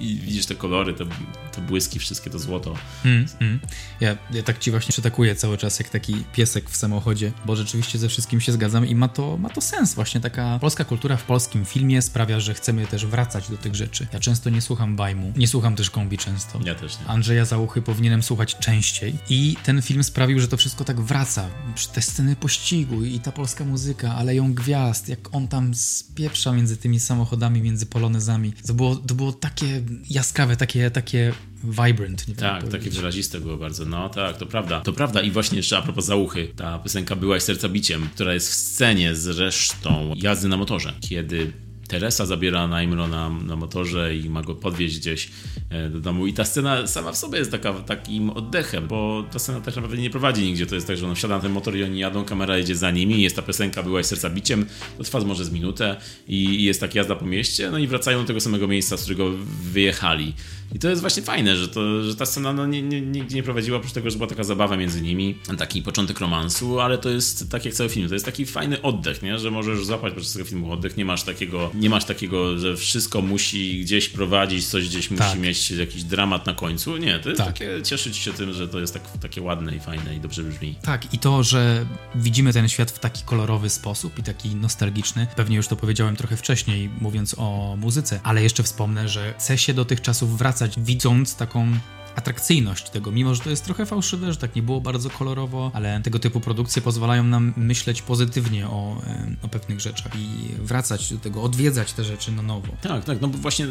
i 0.00 0.16
widzisz 0.16 0.46
te 0.46 0.54
kolory, 0.54 0.94
te, 0.94 1.04
te 1.52 1.60
błyski, 1.60 1.98
wszystkie 1.98 2.30
to 2.30 2.38
złoto. 2.38 2.74
Mm, 3.04 3.26
mm. 3.40 3.60
Ja, 4.00 4.16
ja 4.30 4.42
tak 4.42 4.58
ci 4.58 4.70
właśnie 4.70 4.92
przytakuję 4.92 5.34
cały 5.36 5.58
czas 5.58 5.78
jak 5.78 5.88
taki 5.88 6.24
piesek 6.32 6.70
w 6.70 6.76
samochodzie, 6.76 7.32
bo 7.46 7.56
rzeczywiście 7.56 7.98
ze 7.98 8.08
wszystkim 8.08 8.40
się 8.40 8.52
zgadzam 8.52 8.86
i 8.86 8.94
ma 8.94 9.08
to, 9.08 9.36
ma 9.36 9.48
to 9.48 9.60
sens. 9.60 9.94
Właśnie 9.94 10.20
taka 10.20 10.58
polska 10.58 10.84
kultura 10.84 11.16
w 11.16 11.22
polskim 11.22 11.64
filmie 11.64 12.02
sprawia, 12.02 12.40
że 12.40 12.54
chcemy 12.54 12.86
też 12.86 13.06
wracać 13.06 13.50
do 13.50 13.56
tych 13.56 13.74
rzeczy. 13.74 14.06
Ja 14.12 14.20
często 14.20 14.50
nie 14.50 14.60
słucham 14.60 14.96
bajmu, 14.96 15.32
nie 15.36 15.48
słucham 15.48 15.76
też 15.76 15.90
kombi 15.90 16.18
często. 16.18 16.60
Ja 16.64 16.74
też 16.74 17.00
nie. 17.00 17.06
Andrzeja 17.06 17.44
Załuchy 17.44 17.82
powinienem 17.82 18.22
słuchać 18.22 18.56
częściej 18.56 19.14
i 19.30 19.56
ten 19.62 19.82
film 19.82 20.04
sprawił, 20.04 20.40
że 20.40 20.48
to 20.48 20.56
wszystko 20.56 20.84
tak 20.84 21.00
wraca. 21.00 21.48
Te 21.92 22.02
sceny 22.02 22.36
pościgu 22.36 23.04
i 23.04 23.20
ta 23.20 23.32
polska 23.32 23.64
muzyka, 23.64 24.14
ale 24.14 24.34
ją 24.34 24.54
gwiazd, 24.54 25.08
jak 25.08 25.34
on 25.34 25.48
tam 25.48 25.74
spieprza 25.74 26.52
między 26.52 26.76
tymi 26.76 27.00
samochodami, 27.00 27.62
między 27.62 27.86
polonezami. 27.86 28.52
To 28.66 28.74
było, 28.74 28.96
to 28.96 29.14
było 29.14 29.32
takie 29.32 29.82
jaskrawe, 30.10 30.56
takie, 30.56 30.90
takie 30.90 31.32
vibrant. 31.64 32.28
Nie 32.28 32.34
Tak, 32.34 32.68
takie 32.68 32.90
wyraziste 32.90 33.40
było 33.40 33.56
bardzo. 33.56 33.84
No 33.84 34.08
tak, 34.08 34.38
to 34.38 34.46
prawda. 34.46 34.80
To 34.80 34.92
prawda 34.92 35.22
i 35.22 35.30
właśnie 35.30 35.56
jeszcze 35.56 35.78
a 35.78 35.82
propos 35.82 36.04
załuchy, 36.04 36.48
ta 36.56 36.78
piosenka 36.78 37.16
Byłaś 37.16 37.42
serca 37.42 37.68
biciem, 37.68 38.08
która 38.14 38.34
jest 38.34 38.50
w 38.50 38.54
scenie 38.54 39.16
z 39.16 39.26
resztą 39.26 40.14
jazdy 40.16 40.48
na 40.48 40.56
motorze, 40.56 40.92
kiedy 41.00 41.52
Teresa 41.90 42.26
zabiera 42.26 42.68
Naimro 42.68 43.08
na, 43.08 43.30
na 43.30 43.56
motorze 43.56 44.16
i 44.16 44.30
ma 44.30 44.42
go 44.42 44.54
podwieźć 44.54 44.98
gdzieś 44.98 45.30
e, 45.70 45.88
do 45.88 46.00
domu. 46.00 46.26
I 46.26 46.32
ta 46.32 46.44
scena 46.44 46.86
sama 46.86 47.12
w 47.12 47.16
sobie 47.16 47.38
jest 47.38 47.50
taka, 47.50 47.72
takim 47.72 48.30
oddechem, 48.30 48.88
bo 48.88 49.24
ta 49.32 49.38
scena 49.38 49.60
tak 49.60 49.76
naprawdę 49.76 49.96
nie 49.96 50.10
prowadzi 50.10 50.42
nigdzie. 50.42 50.66
To 50.66 50.74
jest 50.74 50.86
tak, 50.86 50.96
że 50.96 51.08
on 51.08 51.14
wsiada 51.14 51.36
na 51.36 51.42
ten 51.42 51.52
motor 51.52 51.76
i 51.76 51.84
oni 51.84 51.98
jadą, 51.98 52.24
kamera 52.24 52.58
jedzie 52.58 52.76
za 52.76 52.90
nimi, 52.90 53.22
jest 53.22 53.36
ta 53.36 53.42
piosenka 53.42 53.82
Byłaś 53.82 54.06
serca 54.06 54.30
biciem, 54.30 54.66
to 54.98 55.04
trwa 55.04 55.20
może 55.20 55.44
z 55.44 55.50
minutę 55.50 55.96
i 56.28 56.60
i 56.60 56.64
jest 56.64 56.80
tak 56.80 56.94
jazda 56.94 57.16
po 57.16 57.26
mieście, 57.26 57.70
no 57.70 57.78
i 57.78 57.86
wracają 57.86 58.20
do 58.20 58.26
tego 58.26 58.40
samego 58.40 58.68
miejsca, 58.68 58.96
z 58.96 59.02
którego 59.02 59.30
wyjechali. 59.72 60.34
I 60.74 60.78
to 60.78 60.88
jest 60.88 61.00
właśnie 61.00 61.22
fajne, 61.22 61.56
że, 61.56 61.68
to, 61.68 62.02
że 62.02 62.16
ta 62.16 62.26
scena 62.26 62.52
no, 62.52 62.66
nie, 62.66 62.82
nie, 62.82 63.00
nigdzie 63.00 63.36
nie 63.36 63.42
prowadziła, 63.42 63.78
oprócz 63.78 63.92
tego, 63.92 64.10
że 64.10 64.16
była 64.16 64.28
taka 64.28 64.44
zabawa 64.44 64.76
między 64.76 65.02
nimi, 65.02 65.34
taki 65.58 65.82
początek 65.82 66.20
romansu, 66.20 66.80
ale 66.80 66.98
to 66.98 67.10
jest 67.10 67.50
tak 67.50 67.64
jak 67.64 67.74
cały 67.74 67.88
film, 67.88 68.08
to 68.08 68.14
jest 68.14 68.26
taki 68.26 68.46
fajny 68.46 68.82
oddech, 68.82 69.22
nie? 69.22 69.38
że 69.38 69.50
możesz 69.50 69.86
złapać 69.86 70.14
podczas 70.14 70.32
tego 70.32 70.44
filmu 70.44 70.72
oddech, 70.72 70.96
nie 70.96 71.04
masz 71.04 71.22
takiego, 71.22 71.70
nie 71.80 71.90
masz 71.90 72.04
takiego, 72.04 72.58
że 72.58 72.76
wszystko 72.76 73.22
musi 73.22 73.80
gdzieś 73.80 74.08
prowadzić, 74.08 74.66
coś 74.66 74.88
gdzieś 74.88 75.10
musi 75.10 75.22
Tak. 75.22 75.38
mieć 75.38 75.70
jakiś 75.70 76.04
dramat 76.04 76.46
na 76.46 76.54
końcu, 76.54 76.96
nie, 76.96 77.18
to 77.18 77.28
jest 77.28 77.38
Tak. 77.38 77.46
takie, 77.46 77.82
cieszyć 77.82 78.16
się 78.16 78.32
tym, 78.32 78.52
że 78.52 78.68
to 78.68 78.80
jest 78.80 78.94
tak, 78.94 79.02
takie 79.20 79.42
ładne 79.42 79.74
i 79.76 79.80
fajne 79.80 80.16
i 80.16 80.20
dobrze 80.20 80.42
brzmi. 80.42 80.74
Tak, 80.82 81.14
i 81.14 81.18
to, 81.18 81.42
że 81.42 81.86
widzimy 82.14 82.52
ten 82.52 82.68
świat 82.68 82.90
w 82.90 82.98
taki 82.98 83.22
kolorowy 83.24 83.70
sposób 83.70 84.18
i 84.18 84.22
taki 84.22 84.54
nostalgiczny, 84.54 85.26
pewnie 85.36 85.56
już 85.56 85.68
to 85.68 85.76
powiedziałem 85.76 86.16
trochę 86.16 86.36
wcześniej, 86.36 86.90
mówiąc 87.00 87.34
o 87.38 87.76
muzyce, 87.78 88.20
ale 88.22 88.42
jeszcze 88.42 88.62
wspomnę, 88.62 89.08
że 89.08 89.34
chce 89.38 89.58
się 89.58 89.74
do 89.74 89.84
tych 89.84 90.00
czasów 90.00 90.38
wracać, 90.38 90.80
widząc 90.80 91.36
taką 91.36 91.72
atrakcyjność 92.16 92.90
tego, 92.90 93.12
mimo 93.12 93.34
że 93.34 93.40
to 93.40 93.50
jest 93.50 93.64
trochę 93.64 93.86
fałszywe, 93.86 94.32
że 94.32 94.38
tak 94.38 94.56
nie 94.56 94.62
było 94.62 94.80
bardzo 94.80 95.10
kolorowo, 95.10 95.70
ale 95.74 96.00
tego 96.02 96.18
typu 96.18 96.40
produkcje 96.40 96.82
pozwalają 96.82 97.24
nam 97.24 97.52
myśleć 97.56 98.02
pozytywnie 98.02 98.66
o, 98.66 99.02
o 99.42 99.48
pewnych 99.48 99.80
rzeczach 99.80 100.12
i 100.18 100.54
wracać 100.58 101.12
do 101.12 101.18
tego, 101.18 101.42
odwiedzać 101.42 101.92
te 101.92 102.04
rzeczy 102.04 102.32
na 102.32 102.42
nowo. 102.42 102.68
Tak, 102.82 103.04
tak, 103.04 103.20
no 103.20 103.28
bo 103.28 103.38
właśnie 103.38 103.66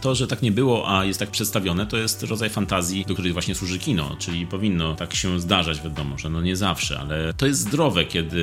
to, 0.00 0.14
że 0.14 0.26
tak 0.26 0.42
nie 0.42 0.52
było, 0.52 0.98
a 0.98 1.04
jest 1.04 1.18
tak 1.18 1.30
przedstawione, 1.30 1.86
to 1.86 1.96
jest 1.96 2.22
rodzaj 2.22 2.50
fantazji, 2.50 3.04
do 3.04 3.14
której 3.14 3.32
właśnie 3.32 3.54
służy 3.54 3.78
kino, 3.78 4.16
czyli 4.18 4.46
powinno 4.46 4.94
tak 4.94 5.14
się 5.14 5.40
zdarzać, 5.40 5.80
wiadomo, 5.80 6.18
że 6.18 6.30
no 6.30 6.42
nie 6.42 6.56
zawsze, 6.56 6.98
ale 6.98 7.34
to 7.34 7.46
jest 7.46 7.60
zdrowe, 7.60 8.04
kiedy 8.04 8.42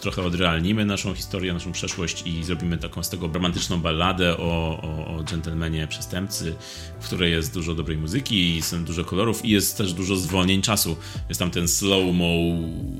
trochę 0.00 0.22
odrealnimy 0.22 0.84
naszą 0.84 1.14
historię, 1.14 1.52
naszą 1.52 1.72
przeszłość 1.72 2.26
i 2.26 2.44
zrobimy 2.44 2.78
taką 2.78 3.02
z 3.02 3.08
tego 3.08 3.28
romantyczną 3.28 3.80
balladę 3.80 4.36
o, 4.36 4.80
o, 4.82 5.16
o 5.16 5.24
dżentelmenie 5.24 5.86
przestępcy, 5.86 6.54
w 7.00 7.04
której 7.04 7.32
jest 7.32 7.54
dużo 7.54 7.74
dobrej 7.74 7.98
muzyki, 7.98 8.62
jest 8.76 8.86
dużo 8.86 9.04
kolorów 9.04 9.44
i 9.44 9.50
jest 9.50 9.78
też 9.78 9.92
dużo 9.92 10.16
zwolnień 10.16 10.62
czasu. 10.62 10.96
Jest 11.28 11.38
tam 11.38 11.50
ten 11.50 11.68
slow-mo 11.68 12.24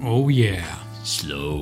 Oh 0.03 0.33
yeah! 0.33 0.81
Slow. 1.05 1.61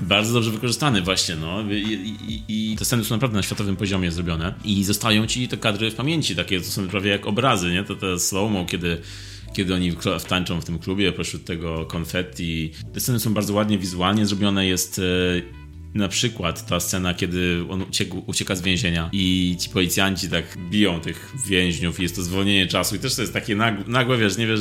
Bardzo 0.00 0.32
dobrze 0.32 0.50
wykorzystany 0.50 1.02
właśnie, 1.02 1.36
no. 1.36 1.62
I, 1.72 2.14
i, 2.28 2.72
I 2.72 2.76
te 2.76 2.84
sceny 2.84 3.04
są 3.04 3.14
naprawdę 3.14 3.36
na 3.36 3.42
światowym 3.42 3.76
poziomie 3.76 4.10
zrobione 4.10 4.54
i 4.64 4.84
zostają 4.84 5.26
ci 5.26 5.48
te 5.48 5.56
kadry 5.56 5.90
w 5.90 5.94
pamięci, 5.94 6.36
takie 6.36 6.60
to 6.60 6.66
są 6.66 6.88
prawie 6.88 7.10
jak 7.10 7.26
obrazy, 7.26 7.70
nie? 7.70 7.84
To 7.84 7.96
te 7.96 8.18
slow-mo, 8.18 8.64
kiedy 8.64 9.00
kiedy 9.56 9.74
oni 9.74 9.92
tańczą 10.28 10.60
w 10.60 10.64
tym 10.64 10.78
klubie 10.78 11.12
pośród 11.12 11.44
tego 11.44 11.86
konfetti. 11.86 12.72
Te 12.92 13.00
sceny 13.00 13.20
są 13.20 13.34
bardzo 13.34 13.54
ładnie 13.54 13.78
wizualnie 13.78 14.26
zrobione, 14.26 14.66
jest 14.66 14.98
e, 14.98 15.02
na 15.96 16.08
przykład 16.08 16.66
ta 16.66 16.80
scena, 16.80 17.14
kiedy 17.14 17.64
on 17.70 17.82
uciekł, 17.82 18.22
ucieka 18.26 18.54
z 18.54 18.62
więzienia 18.62 19.08
i 19.12 19.56
ci 19.60 19.70
policjanci 19.70 20.28
tak 20.28 20.44
biją 20.70 21.00
tych 21.00 21.32
więźniów 21.46 22.00
i 22.00 22.02
jest 22.02 22.16
to 22.16 22.22
zwolnienie 22.22 22.66
czasu 22.66 22.96
i 22.96 22.98
też 22.98 23.14
to 23.14 23.22
jest 23.22 23.32
takie 23.32 23.56
nagłe, 23.56 23.84
nagłe 23.86 24.18
wiesz, 24.18 24.36
nie 24.36 24.46
wiesz, 24.46 24.60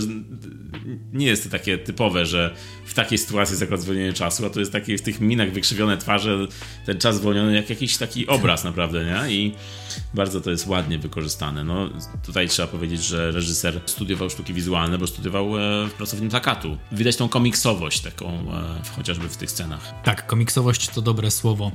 nie 1.14 1.26
jest 1.26 1.44
to 1.44 1.50
takie 1.50 1.78
typowe, 1.78 2.26
że 2.26 2.56
w 2.86 2.94
takiej 2.94 3.18
sytuacji 3.18 3.58
jest 3.60 3.82
zwolnienie 3.82 4.14
czasu, 4.14 4.46
a 4.46 4.50
to 4.50 4.60
jest 4.60 4.72
takie 4.72 4.98
w 4.98 5.02
tych 5.02 5.22
minach 5.22 5.52
wykrzywione 5.52 5.98
twarze, 5.98 6.48
ten 6.86 7.00
czas 7.00 7.16
zwolniony 7.16 7.56
jak 7.56 7.70
jakiś 7.70 7.98
taki 7.98 8.28
obraz 8.28 8.64
naprawdę, 8.64 9.06
nie? 9.06 9.34
I 9.34 9.54
bardzo 10.14 10.42
to 10.42 10.52
jest 10.52 10.68
ładnie 10.68 11.00
wykorzystane. 11.00 11.64
No, 11.64 11.90
tutaj 12.26 12.50
trzeba 12.50 12.68
powiedzieć, 12.68 13.04
że 13.04 13.32
reżyser 13.32 13.82
studiował 13.86 14.30
sztuki 14.30 14.54
wizualne, 14.54 14.98
bo 14.98 15.08
studiował 15.08 15.58
e, 15.58 15.88
w 15.88 15.94
pracowni 15.94 16.30
plakatu. 16.30 16.78
Widać 16.92 17.16
tą 17.16 17.30
komiksowość 17.30 18.02
taką 18.02 18.30
e, 18.30 18.82
chociażby 18.96 19.30
w 19.30 19.38
tych 19.38 19.52
scenach. 19.52 19.94
Tak, 20.04 20.28
komiksowość 20.28 20.90
to 20.90 21.02
dobre 21.02 21.25
słowo. 21.32 21.72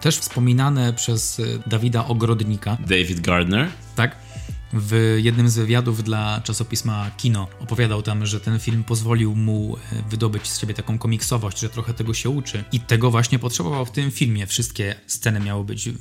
Też 0.00 0.18
wspominane 0.18 0.92
przez 0.92 1.38
y, 1.38 1.62
Dawida 1.66 2.06
Ogrodnika, 2.06 2.76
David 2.86 3.20
Gardner. 3.20 3.68
tak? 3.96 4.16
W 4.72 5.18
jednym 5.22 5.48
z 5.48 5.56
wywiadów 5.56 6.04
dla 6.04 6.40
czasopisma 6.44 7.10
Kino 7.16 7.48
opowiadał 7.60 8.02
tam, 8.02 8.26
że 8.26 8.40
ten 8.40 8.58
film 8.58 8.84
pozwolił 8.84 9.36
mu 9.36 9.76
e, 9.76 10.02
wydobyć 10.10 10.48
z 10.48 10.60
siebie 10.60 10.74
taką 10.74 10.98
komiksowość, 10.98 11.60
że 11.60 11.68
trochę 11.68 11.94
tego 11.94 12.14
się 12.14 12.30
uczy. 12.30 12.64
I 12.72 12.80
tego 12.80 13.10
właśnie 13.10 13.38
potrzebował 13.38 13.86
w 13.86 13.90
tym 13.90 14.10
filmie. 14.10 14.46
Wszystkie 14.46 14.94
sceny 15.06 15.40
miały 15.40 15.64
być, 15.64 15.88
e, 15.88 15.92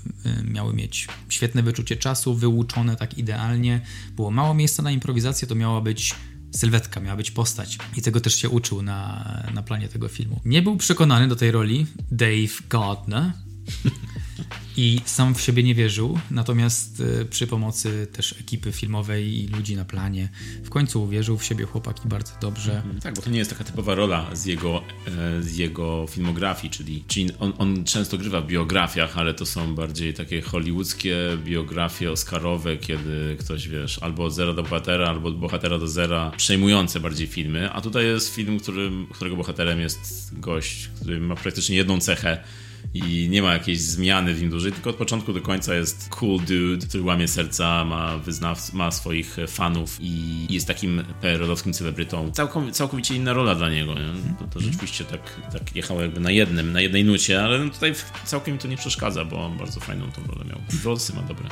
miały 0.44 0.74
mieć 0.74 1.08
świetne 1.30 1.64
wyczucie 1.64 1.98
czasu, 1.98 2.36
wyłuczone 2.36 2.96
tak 2.96 3.18
idealnie. 3.18 3.82
Było 4.16 4.32
mało 4.32 4.54
miejsca 4.54 4.84
na 4.84 4.92
improwizację, 4.92 5.48
to 5.48 5.56
miała 5.56 5.82
być 5.82 6.16
sylwetka, 6.52 7.00
miała 7.00 7.18
być 7.18 7.32
postać. 7.32 7.78
I 7.98 8.02
tego 8.02 8.22
też 8.22 8.36
się 8.36 8.50
uczył 8.50 8.82
na, 8.82 9.44
na 9.54 9.64
planie 9.64 9.90
tego 9.90 10.08
filmu. 10.08 10.42
Nie 10.46 10.62
był 10.62 10.78
przekonany 10.78 11.28
do 11.28 11.36
tej 11.36 11.52
roli 11.52 11.86
Dave 12.12 12.68
Gardner, 12.70 13.32
i 14.78 15.02
sam 15.06 15.36
w 15.36 15.42
siebie 15.42 15.64
nie 15.64 15.76
wierzył, 15.76 16.20
natomiast 16.32 17.04
e, 17.22 17.26
przy 17.26 17.48
pomocy 17.48 18.08
też 18.14 18.36
ekipy 18.40 18.72
filmowej 18.72 19.44
i 19.44 19.48
ludzi 19.48 19.76
na 19.76 19.86
planie 19.86 20.30
w 20.64 20.70
końcu 20.70 21.04
uwierzył 21.04 21.38
w 21.38 21.44
siebie 21.44 21.66
chłopaki 21.66 22.08
bardzo 22.08 22.34
dobrze. 22.42 22.84
Tak, 23.04 23.16
bo 23.16 23.22
to 23.22 23.30
nie 23.30 23.38
jest 23.38 23.52
taka 23.52 23.64
typowa 23.64 23.96
rola 23.96 24.36
z 24.36 24.46
jego, 24.46 24.84
e, 25.08 25.44
z 25.44 25.58
jego 25.58 26.06
filmografii, 26.10 26.72
czyli, 26.72 27.04
czyli 27.08 27.30
on, 27.40 27.54
on 27.58 27.84
często 27.84 28.18
grywa 28.18 28.42
w 28.42 28.48
biografiach, 28.48 29.18
ale 29.18 29.34
to 29.34 29.46
są 29.46 29.76
bardziej 29.76 30.14
takie 30.14 30.42
hollywoodzkie 30.42 31.16
biografie 31.44 32.12
oscarowe, 32.12 32.78
kiedy 32.78 33.38
ktoś, 33.40 33.68
wiesz, 33.68 34.00
albo 34.00 34.26
od 34.26 34.34
zera 34.34 34.54
do 34.54 34.64
bohatera, 34.64 35.08
albo 35.08 35.30
od 35.30 35.38
bohatera 35.38 35.80
do 35.80 35.88
zera, 35.88 36.32
przejmujące 36.38 37.00
bardziej 37.00 37.28
filmy, 37.28 37.72
a 37.72 37.82
tutaj 37.82 38.06
jest 38.06 38.36
film, 38.36 38.60
którym, 38.60 39.08
którego 39.14 39.36
bohaterem 39.36 39.80
jest 39.80 40.30
gość, 40.40 40.88
który 40.88 41.20
ma 41.20 41.36
praktycznie 41.36 41.76
jedną 41.76 42.00
cechę, 42.00 42.44
i 42.94 43.28
nie 43.30 43.42
ma 43.42 43.54
jakiejś 43.54 43.82
zmiany 43.82 44.34
w 44.34 44.42
nim 44.42 44.50
dużej, 44.50 44.72
tylko 44.72 44.90
od 44.90 44.96
początku 44.96 45.34
do 45.34 45.42
końca 45.42 45.76
jest 45.76 46.10
cool 46.10 46.40
dude, 46.40 46.88
który 46.88 47.04
łamie 47.04 47.28
serca, 47.28 47.86
ma, 47.86 48.18
wyznaw, 48.18 48.74
ma 48.74 48.92
swoich 48.92 49.38
fanów 49.48 49.98
i 50.02 50.46
jest 50.50 50.68
takim 50.68 51.04
PR-owskim 51.22 51.74
celebrytą. 51.74 52.32
Całkowicie 52.72 53.16
inna 53.16 53.34
rola 53.34 53.56
dla 53.56 53.70
niego. 53.70 53.94
Nie? 53.94 54.36
To, 54.40 54.46
to 54.46 54.60
rzeczywiście 54.60 55.06
tak, 55.06 55.22
tak 55.54 55.76
jechało 55.76 56.02
jakby 56.02 56.20
na 56.20 56.32
jednym, 56.32 56.72
na 56.72 56.82
jednej 56.82 57.06
nucie, 57.06 57.44
ale 57.44 57.60
no 57.60 57.72
tutaj 57.72 57.94
całkiem 58.26 58.54
mi 58.54 58.60
to 58.60 58.68
nie 58.68 58.78
przeszkadza, 58.78 59.26
bo 59.26 59.46
on 59.46 59.58
bardzo 59.58 59.80
fajną 59.80 60.12
tą 60.12 60.24
rolę 60.28 60.46
miał. 60.46 60.60
Włosy 60.70 61.16
ma 61.16 61.22
dobre. 61.22 61.50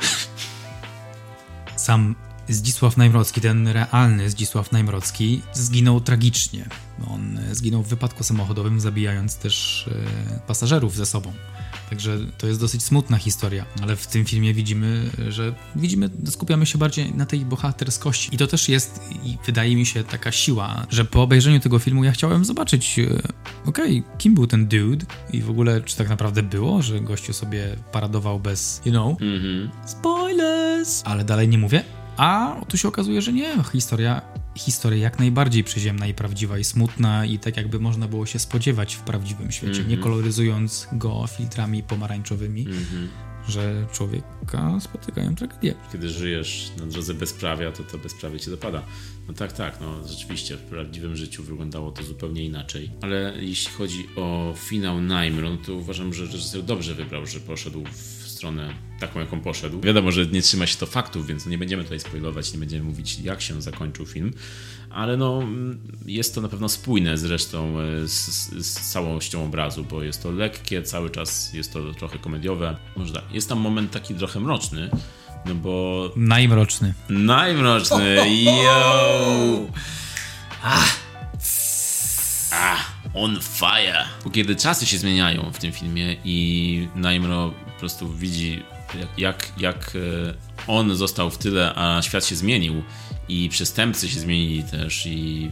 Sam 1.76 2.14
Zdzisław 2.48 2.96
Najmrocki, 2.96 3.40
ten 3.40 3.68
realny 3.68 4.30
Zdzisław 4.30 4.72
Najmrocki, 4.72 5.42
zginął 5.52 6.00
tragicznie. 6.00 6.68
On 7.10 7.38
zginął 7.52 7.82
w 7.82 7.88
wypadku 7.88 8.24
samochodowym, 8.24 8.80
zabijając 8.80 9.36
też 9.36 9.88
e, 10.34 10.40
pasażerów 10.46 10.96
ze 10.96 11.06
sobą. 11.06 11.32
Także 11.90 12.18
to 12.38 12.46
jest 12.46 12.60
dosyć 12.60 12.82
smutna 12.82 13.18
historia, 13.18 13.64
ale 13.82 13.96
w 13.96 14.06
tym 14.06 14.24
filmie 14.24 14.54
widzimy, 14.54 15.10
że 15.28 15.54
widzimy, 15.76 16.10
skupiamy 16.30 16.66
się 16.66 16.78
bardziej 16.78 17.14
na 17.14 17.26
tej 17.26 17.40
bohaterskości. 17.40 18.34
I 18.34 18.38
to 18.38 18.46
też 18.46 18.68
jest, 18.68 19.00
i 19.24 19.38
wydaje 19.46 19.76
mi 19.76 19.86
się, 19.86 20.04
taka 20.04 20.32
siła, 20.32 20.86
że 20.90 21.04
po 21.04 21.22
obejrzeniu 21.22 21.60
tego 21.60 21.78
filmu 21.78 22.04
ja 22.04 22.12
chciałem 22.12 22.44
zobaczyć, 22.44 22.98
e, 22.98 23.04
okej, 23.66 24.00
okay, 24.00 24.18
kim 24.18 24.34
był 24.34 24.46
ten 24.46 24.66
dude 24.68 25.06
i 25.32 25.42
w 25.42 25.50
ogóle 25.50 25.80
czy 25.80 25.96
tak 25.96 26.08
naprawdę 26.08 26.42
było, 26.42 26.82
że 26.82 27.00
gościu 27.00 27.32
sobie 27.32 27.76
paradował 27.92 28.40
bez, 28.40 28.82
you 28.84 28.92
know, 28.92 29.22
mm 29.22 29.42
-hmm. 29.42 29.68
spoilers, 29.86 31.02
ale 31.04 31.24
dalej 31.24 31.48
nie 31.48 31.58
mówię. 31.58 31.97
A 32.18 32.60
tu 32.68 32.78
się 32.78 32.88
okazuje, 32.88 33.22
że 33.22 33.32
nie. 33.32 33.62
Historia, 33.72 34.22
historia 34.56 34.98
jak 34.98 35.18
najbardziej 35.18 35.64
przyziemna 35.64 36.06
i 36.06 36.14
prawdziwa 36.14 36.58
i 36.58 36.64
smutna 36.64 37.24
i 37.26 37.38
tak 37.38 37.56
jakby 37.56 37.80
można 37.80 38.08
było 38.08 38.26
się 38.26 38.38
spodziewać 38.38 38.94
w 38.94 39.00
prawdziwym 39.00 39.52
świecie, 39.52 39.72
mm 39.72 39.86
-hmm. 39.86 39.90
nie 39.90 39.98
koloryzując 39.98 40.88
go 40.92 41.26
filtrami 41.26 41.82
pomarańczowymi, 41.82 42.62
mm 42.62 42.78
-hmm. 42.78 43.06
że 43.48 43.86
człowieka 43.92 44.80
spotykają 44.80 45.34
tragedie. 45.34 45.74
Kiedy 45.92 46.08
żyjesz 46.08 46.72
na 46.78 46.86
drodze 46.86 47.14
bezprawia, 47.14 47.72
to 47.72 47.82
to 47.84 47.98
bezprawie 47.98 48.40
cię 48.40 48.50
dopada. 48.50 48.82
No 49.28 49.34
tak, 49.34 49.52
tak, 49.52 49.80
no 49.80 50.08
rzeczywiście 50.08 50.56
w 50.56 50.60
prawdziwym 50.60 51.16
życiu 51.16 51.42
wyglądało 51.42 51.92
to 51.92 52.02
zupełnie 52.02 52.44
inaczej. 52.44 52.90
Ale 53.02 53.34
jeśli 53.40 53.72
chodzi 53.72 54.06
o 54.16 54.54
finał 54.56 55.00
Najmro, 55.00 55.50
no 55.50 55.56
to 55.56 55.74
uważam, 55.74 56.14
że 56.14 56.24
reżyser 56.24 56.62
dobrze 56.62 56.94
wybrał, 56.94 57.26
że 57.26 57.40
poszedł 57.40 57.84
w 57.92 58.17
stronę 58.38 58.74
taką, 59.00 59.20
jaką 59.20 59.40
poszedł. 59.40 59.80
Wiadomo, 59.80 60.10
że 60.10 60.26
nie 60.26 60.42
trzyma 60.42 60.66
się 60.66 60.76
to 60.76 60.86
faktów, 60.86 61.26
więc 61.26 61.46
nie 61.46 61.58
będziemy 61.58 61.82
tutaj 61.82 62.00
spoilować, 62.00 62.52
nie 62.52 62.58
będziemy 62.58 62.84
mówić, 62.84 63.18
jak 63.18 63.40
się 63.40 63.62
zakończył 63.62 64.06
film, 64.06 64.32
ale 64.90 65.16
no, 65.16 65.42
jest 66.06 66.34
to 66.34 66.40
na 66.40 66.48
pewno 66.48 66.68
spójne 66.68 67.18
zresztą 67.18 67.80
e, 67.80 68.08
z, 68.08 68.50
z 68.66 68.90
całością 68.92 69.44
obrazu, 69.44 69.84
bo 69.90 70.02
jest 70.02 70.22
to 70.22 70.30
lekkie, 70.30 70.82
cały 70.82 71.10
czas 71.10 71.52
jest 71.54 71.72
to 71.72 71.94
trochę 71.94 72.18
komediowe. 72.18 72.76
Może 72.96 73.12
tak, 73.12 73.24
jest 73.32 73.48
tam 73.48 73.58
moment 73.58 73.90
taki 73.90 74.14
trochę 74.14 74.40
mroczny, 74.40 74.90
no 75.46 75.54
bo... 75.54 76.12
Najmroczny. 76.16 76.94
Najmroczny, 77.08 78.16
yo! 78.64 79.66
Ah. 80.62 80.98
Ah, 82.52 82.92
on 83.14 83.38
fire! 83.40 84.04
Bo 84.24 84.30
kiedy 84.30 84.56
czasy 84.56 84.86
się 84.86 84.98
zmieniają 84.98 85.50
w 85.52 85.58
tym 85.58 85.72
filmie 85.72 86.16
i 86.24 86.88
Najmro 86.94 87.52
po 87.78 87.80
prostu 87.80 88.08
widzi, 88.08 88.62
jak, 89.18 89.52
jak 89.58 89.96
e, 89.96 90.34
on 90.66 90.96
został 90.96 91.30
w 91.30 91.38
tyle, 91.38 91.74
a 91.74 92.02
świat 92.02 92.26
się 92.26 92.36
zmienił 92.36 92.82
i 93.28 93.48
przestępcy 93.48 94.08
się 94.08 94.20
zmienili 94.20 94.64
też 94.64 95.06
i 95.06 95.50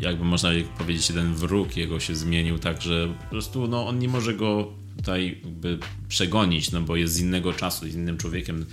jakby 0.00 0.24
można 0.24 0.50
powiedzieć, 0.78 1.08
ten 1.08 1.34
wróg 1.34 1.76
jego 1.76 2.00
się 2.00 2.14
zmienił 2.14 2.58
tak, 2.58 2.82
że 2.82 3.08
po 3.08 3.30
prostu 3.30 3.66
no, 3.66 3.86
on 3.86 3.98
nie 3.98 4.08
może 4.08 4.34
go 4.34 4.72
tutaj 4.98 5.40
jakby 5.44 5.78
przegonić, 6.08 6.70
no 6.72 6.80
bo 6.80 6.96
jest 6.96 7.14
z 7.14 7.20
innego 7.20 7.52
czasu, 7.52 7.90
z 7.90 7.94
innym 7.94 8.18
człowiekiem 8.18 8.66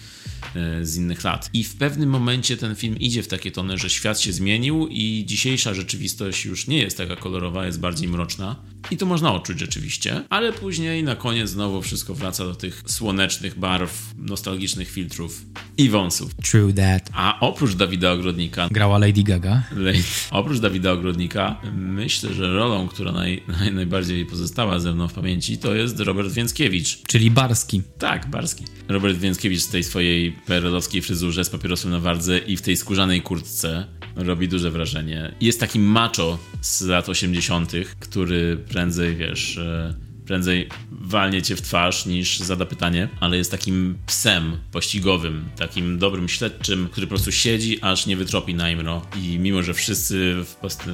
e, 0.55 0.85
z 0.85 0.95
innych 0.95 1.23
lat. 1.23 1.49
I 1.53 1.63
w 1.63 1.75
pewnym 1.75 2.09
momencie 2.09 2.57
ten 2.57 2.75
film 2.75 2.99
idzie 2.99 3.23
w 3.23 3.27
takie 3.27 3.51
tony, 3.51 3.77
że 3.77 3.89
świat 3.89 4.19
się 4.19 4.33
zmienił 4.33 4.87
i 4.87 5.23
dzisiejsza 5.27 5.73
rzeczywistość 5.73 6.45
już 6.45 6.67
nie 6.67 6.77
jest 6.77 6.97
taka 6.97 7.15
kolorowa, 7.15 7.65
jest 7.65 7.79
bardziej 7.79 8.07
mroczna. 8.07 8.55
I 8.91 8.97
to 8.97 9.05
można 9.05 9.33
odczuć 9.33 9.59
rzeczywiście, 9.59 10.21
ale 10.29 10.53
później 10.53 11.03
na 11.03 11.15
koniec 11.15 11.49
znowu 11.49 11.81
wszystko 11.81 12.13
wraca 12.13 12.45
do 12.45 12.55
tych 12.55 12.83
słonecznych 12.85 13.59
barw, 13.59 14.13
nostalgicznych 14.17 14.91
filtrów 14.91 15.41
i 15.77 15.89
wąsów. 15.89 16.35
True 16.35 16.73
that. 16.73 17.09
A 17.13 17.39
oprócz 17.39 17.73
Dawida 17.73 18.11
Ogrodnika... 18.11 18.67
Grała 18.71 18.97
Lady 18.97 19.23
Gaga. 19.23 19.63
Lady, 19.75 20.03
oprócz 20.31 20.59
Dawida 20.59 20.91
Ogrodnika 20.91 21.61
myślę, 21.77 22.33
że 22.33 22.53
rolą, 22.53 22.87
która 22.87 23.11
naj, 23.11 23.43
naj, 23.47 23.73
najbardziej 23.73 24.25
pozostała 24.25 24.79
ze 24.79 24.93
mną 24.93 25.07
w 25.07 25.13
pamięci 25.13 25.57
to 25.57 25.75
jest 25.75 25.99
Robert 25.99 26.14
Więckiewicz. 26.23 27.01
Czyli 27.07 27.31
Barski. 27.31 27.81
Tak, 27.97 28.29
Barski. 28.29 28.63
Robert 28.87 29.17
Więckiewicz 29.17 29.63
w 29.63 29.71
tej 29.71 29.83
swojej 29.83 30.31
perelowskiej 30.31 31.01
fryzurze 31.01 31.45
z 31.45 31.49
papierosem 31.49 31.91
na 31.91 31.99
wardze 31.99 32.37
i 32.37 32.57
w 32.57 32.61
tej 32.61 32.77
skórzanej 32.77 33.21
kurtce 33.21 33.87
robi 34.15 34.47
duże 34.47 34.71
wrażenie. 34.71 35.35
Jest 35.41 35.59
taki 35.59 35.79
macho 35.79 36.39
z 36.61 36.81
lat 36.81 37.09
80., 37.09 37.71
który 37.99 38.57
prędzej, 38.57 39.15
wiesz, 39.15 39.57
e, 39.57 39.93
prędzej 40.25 40.69
walnie 40.91 41.41
cię 41.41 41.55
w 41.55 41.61
twarz 41.61 42.05
niż 42.05 42.39
zada 42.39 42.65
pytanie, 42.65 43.09
ale 43.19 43.37
jest 43.37 43.51
takim 43.51 43.97
psem 44.05 44.57
pościgowym, 44.71 45.45
takim 45.55 45.97
dobrym 45.99 46.29
śledczym, 46.29 46.87
który 46.91 47.07
po 47.07 47.09
prostu 47.09 47.31
siedzi, 47.31 47.81
aż 47.81 48.05
nie 48.05 48.17
wytropi 48.17 48.55
Najmro 48.55 49.05
i 49.21 49.39
mimo, 49.39 49.63
że 49.63 49.73
wszyscy 49.73 50.35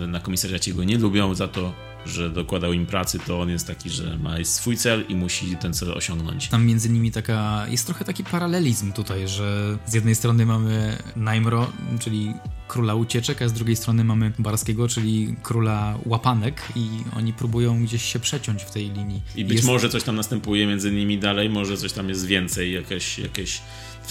na 0.08 0.20
komisariacie 0.20 0.74
go 0.74 0.84
nie 0.84 0.98
lubią 0.98 1.36
za 1.36 1.48
to, 1.48 1.74
że 2.06 2.30
dokładał 2.30 2.74
im 2.74 2.86
pracy, 2.86 3.20
to 3.20 3.42
on 3.42 3.50
jest 3.50 3.68
taki, 3.68 3.90
że 3.90 4.18
ma 4.18 4.44
swój 4.44 4.78
cel 4.78 5.06
i 5.10 5.16
musi 5.16 5.58
ten 5.58 5.74
cel 5.74 5.92
osiągnąć. 5.92 6.48
Tam 6.48 6.66
między 6.66 6.90
nimi 6.90 7.12
taka, 7.12 7.68
jest 7.70 7.86
trochę 7.86 8.06
taki 8.06 8.24
paralelizm 8.24 8.92
tutaj, 8.92 9.28
że 9.28 9.78
z 9.86 9.94
jednej 9.94 10.16
strony 10.16 10.46
mamy 10.46 10.98
Najmro, 11.16 11.72
czyli 12.00 12.34
króla 12.68 12.96
ucieczek, 12.96 13.42
a 13.42 13.48
z 13.48 13.54
drugiej 13.54 13.76
strony 13.76 14.04
mamy 14.04 14.32
Barskiego, 14.40 14.88
czyli 14.88 15.36
króla 15.44 15.98
łapanek 16.06 16.62
i 16.76 16.90
oni 17.18 17.34
próbują 17.34 17.84
gdzieś 17.84 18.04
się 18.04 18.20
przeciąć 18.20 18.64
w 18.64 18.72
tej 18.72 18.92
linii. 18.92 19.22
I 19.36 19.46
być 19.46 19.56
jest... 19.56 19.68
może 19.68 19.90
coś 19.90 20.04
tam 20.04 20.16
następuje 20.16 20.68
między 20.68 20.92
nimi 20.92 21.18
dalej, 21.18 21.50
może 21.50 21.78
coś 21.78 21.94
tam 21.94 22.10
jest 22.10 22.26
więcej, 22.26 22.74
jakieś, 22.74 23.20
jakieś 23.20 23.62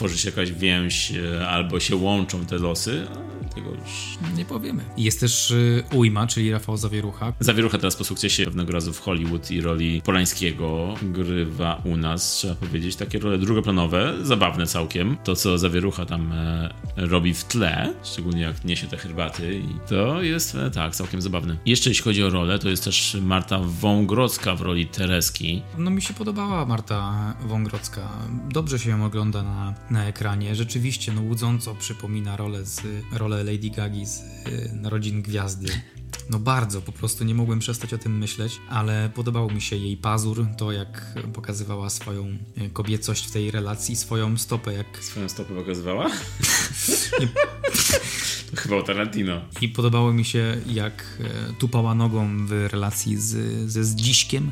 tworzy 0.00 0.18
się 0.18 0.28
jakaś 0.28 0.52
więź 0.52 1.12
e, 1.12 1.48
albo 1.48 1.80
się 1.80 1.96
łączą 1.96 2.46
te 2.46 2.58
losy, 2.58 3.06
tego 3.54 3.70
już 3.70 4.18
nie 4.36 4.44
powiemy. 4.44 4.84
Jest 4.96 5.20
też 5.20 5.50
y, 5.50 5.84
Ujma, 5.94 6.26
czyli 6.26 6.52
Rafał 6.52 6.76
Zawierucha. 6.76 7.32
Zawierucha 7.40 7.78
teraz 7.78 7.96
po 7.96 8.04
sukcesie 8.04 8.44
pewnego 8.44 8.72
razu 8.72 8.92
w 8.92 9.00
Hollywood 9.00 9.50
i 9.50 9.60
roli 9.60 10.02
Polańskiego 10.02 10.94
grywa 11.02 11.82
u 11.84 11.96
nas, 11.96 12.32
trzeba 12.32 12.54
powiedzieć, 12.54 12.96
takie 12.96 13.18
role 13.18 13.38
drugoplanowe, 13.38 14.14
zabawne 14.22 14.66
całkiem. 14.66 15.16
To, 15.24 15.36
co 15.36 15.58
Zawierucha 15.58 16.06
tam 16.06 16.32
e, 16.32 16.70
robi 16.96 17.34
w 17.34 17.44
tle, 17.44 17.94
szczególnie 18.02 18.42
jak 18.42 18.64
niesie 18.64 18.86
te 18.86 18.96
herbaty, 18.96 19.54
i 19.54 19.88
to 19.88 20.22
jest 20.22 20.54
e, 20.54 20.70
tak, 20.70 20.96
całkiem 20.96 21.22
zabawne. 21.22 21.56
Jeszcze 21.66 21.90
jeśli 21.90 22.04
chodzi 22.04 22.24
o 22.24 22.30
rolę, 22.30 22.58
to 22.58 22.68
jest 22.68 22.84
też 22.84 23.16
Marta 23.22 23.58
Wągrodzka 23.58 24.54
w 24.54 24.60
roli 24.60 24.86
Tereski. 24.86 25.62
No 25.78 25.90
mi 25.90 26.02
się 26.02 26.14
podobała 26.14 26.66
Marta 26.66 27.34
Wągrodzka. 27.40 28.08
Dobrze 28.48 28.78
się 28.78 28.90
ją 28.90 29.04
ogląda 29.04 29.42
na, 29.42 29.74
na 29.90 30.06
ekranie. 30.06 30.54
Rzeczywiście, 30.54 31.12
no 31.12 31.20
łudząco 31.20 31.74
przypomina 31.74 32.36
rolę 32.36 32.64
z 32.64 32.82
rolę 33.12 33.44
Lady 33.44 33.70
Gagi 33.70 34.06
z 34.06 34.20
y, 34.20 34.70
Narodzin 34.74 35.22
Gwiazdy. 35.22 35.68
No 36.30 36.38
bardzo, 36.38 36.82
po 36.82 36.92
prostu 36.92 37.24
nie 37.24 37.34
mogłem 37.34 37.58
przestać 37.58 37.94
o 37.94 37.98
tym 37.98 38.18
myśleć, 38.18 38.60
ale 38.68 39.10
podobał 39.14 39.50
mi 39.50 39.60
się 39.60 39.76
jej 39.76 39.96
pazur, 39.96 40.46
to 40.58 40.72
jak 40.72 41.14
pokazywała 41.32 41.90
swoją 41.90 42.26
y, 42.26 42.70
kobiecość 42.72 43.26
w 43.26 43.30
tej 43.30 43.50
relacji, 43.50 43.96
swoją 43.96 44.38
stopę 44.38 44.72
jak... 44.72 44.86
Swoją 45.00 45.28
stopę 45.28 45.54
pokazywała? 45.54 46.10
to 48.50 48.56
chyba 48.56 48.76
o 48.76 48.82
Tarantino. 48.82 49.40
I 49.60 49.68
podobało 49.68 50.12
mi 50.12 50.24
się 50.24 50.56
jak 50.66 51.18
y, 51.50 51.54
tupała 51.54 51.94
nogą 51.94 52.46
w 52.46 52.52
relacji 52.52 53.16
z, 53.16 53.70
ze 53.70 53.84
Zdziśkiem. 53.84 54.50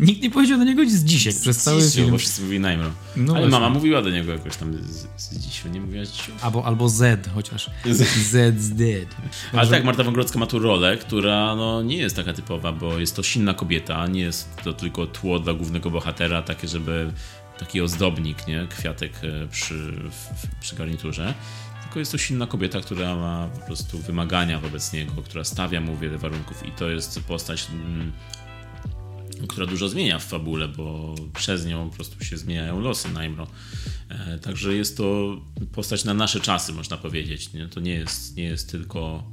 Nikt 0.00 0.22
nie 0.22 0.30
powiedział 0.30 0.58
do 0.58 0.64
niego 0.64 0.82
z 0.86 1.04
dzisiaj 1.04 1.32
przez 1.40 1.62
cały 1.62 1.82
Dzisiu, 1.82 1.92
film. 1.96 2.10
bo 2.10 2.18
wszyscy 2.18 2.42
mówili 2.42 2.60
Najmro. 2.60 2.90
No 3.16 3.32
Ale 3.32 3.40
właśnie. 3.42 3.60
mama 3.60 3.70
mówiła 3.74 4.02
do 4.02 4.10
niego 4.10 4.32
jakoś 4.32 4.56
tam 4.56 4.74
z, 4.74 5.06
z 5.16 5.38
dzisiaj, 5.38 5.72
nie 5.72 5.80
mówiła 5.80 6.04
z 6.04 6.12
Albo, 6.40 6.64
albo 6.64 6.88
Z 6.88 7.28
chociaż. 7.34 7.70
Z 7.90 8.60
z 8.60 8.70
dead. 8.70 9.16
Ale 9.52 9.68
tak, 9.70 9.84
Marta 9.84 10.04
Wągrodzka 10.04 10.38
ma 10.38 10.46
tu 10.46 10.58
rolę, 10.58 10.96
która 10.96 11.56
no, 11.56 11.82
nie 11.82 11.96
jest 11.96 12.16
taka 12.16 12.32
typowa, 12.32 12.72
bo 12.72 12.98
jest 12.98 13.16
to 13.16 13.22
silna 13.22 13.54
kobieta, 13.54 14.06
nie 14.06 14.20
jest 14.20 14.48
to 14.64 14.72
tylko 14.72 15.06
tło 15.06 15.38
dla 15.38 15.54
głównego 15.54 15.90
bohatera, 15.90 16.42
takie 16.42 16.68
żeby 16.68 17.12
taki 17.58 17.80
ozdobnik, 17.80 18.46
nie? 18.46 18.66
Kwiatek 18.70 19.12
e, 19.22 19.46
przy, 19.46 19.92
przy 20.60 20.76
garniturze 20.76 21.34
tylko 21.88 21.98
jest 21.98 22.12
to 22.12 22.18
silna 22.18 22.46
kobieta, 22.46 22.80
która 22.80 23.16
ma 23.16 23.48
po 23.54 23.66
prostu 23.66 23.98
wymagania 23.98 24.60
wobec 24.60 24.92
niego, 24.92 25.22
która 25.22 25.44
stawia 25.44 25.80
mu 25.80 25.96
wiele 25.96 26.18
warunków 26.18 26.66
i 26.66 26.70
to 26.72 26.90
jest 26.90 27.20
postać 27.20 27.66
mm, 27.72 28.12
która 29.46 29.66
dużo 29.66 29.88
zmienia 29.88 30.18
w 30.18 30.24
fabule, 30.24 30.68
bo 30.68 31.14
przez 31.34 31.66
nią 31.66 31.90
po 31.90 31.96
prostu 31.96 32.24
się 32.24 32.36
zmieniają 32.36 32.80
losy 32.80 33.08
Najmro. 33.08 33.46
E, 34.08 34.38
także 34.38 34.74
jest 34.74 34.96
to 34.96 35.36
postać 35.72 36.04
na 36.04 36.14
nasze 36.14 36.40
czasy, 36.40 36.72
można 36.72 36.96
powiedzieć. 36.96 37.50
To 37.70 37.80
nie 37.80 37.94
jest, 37.94 38.36
nie 38.36 38.44
jest 38.44 38.70
tylko 38.70 39.24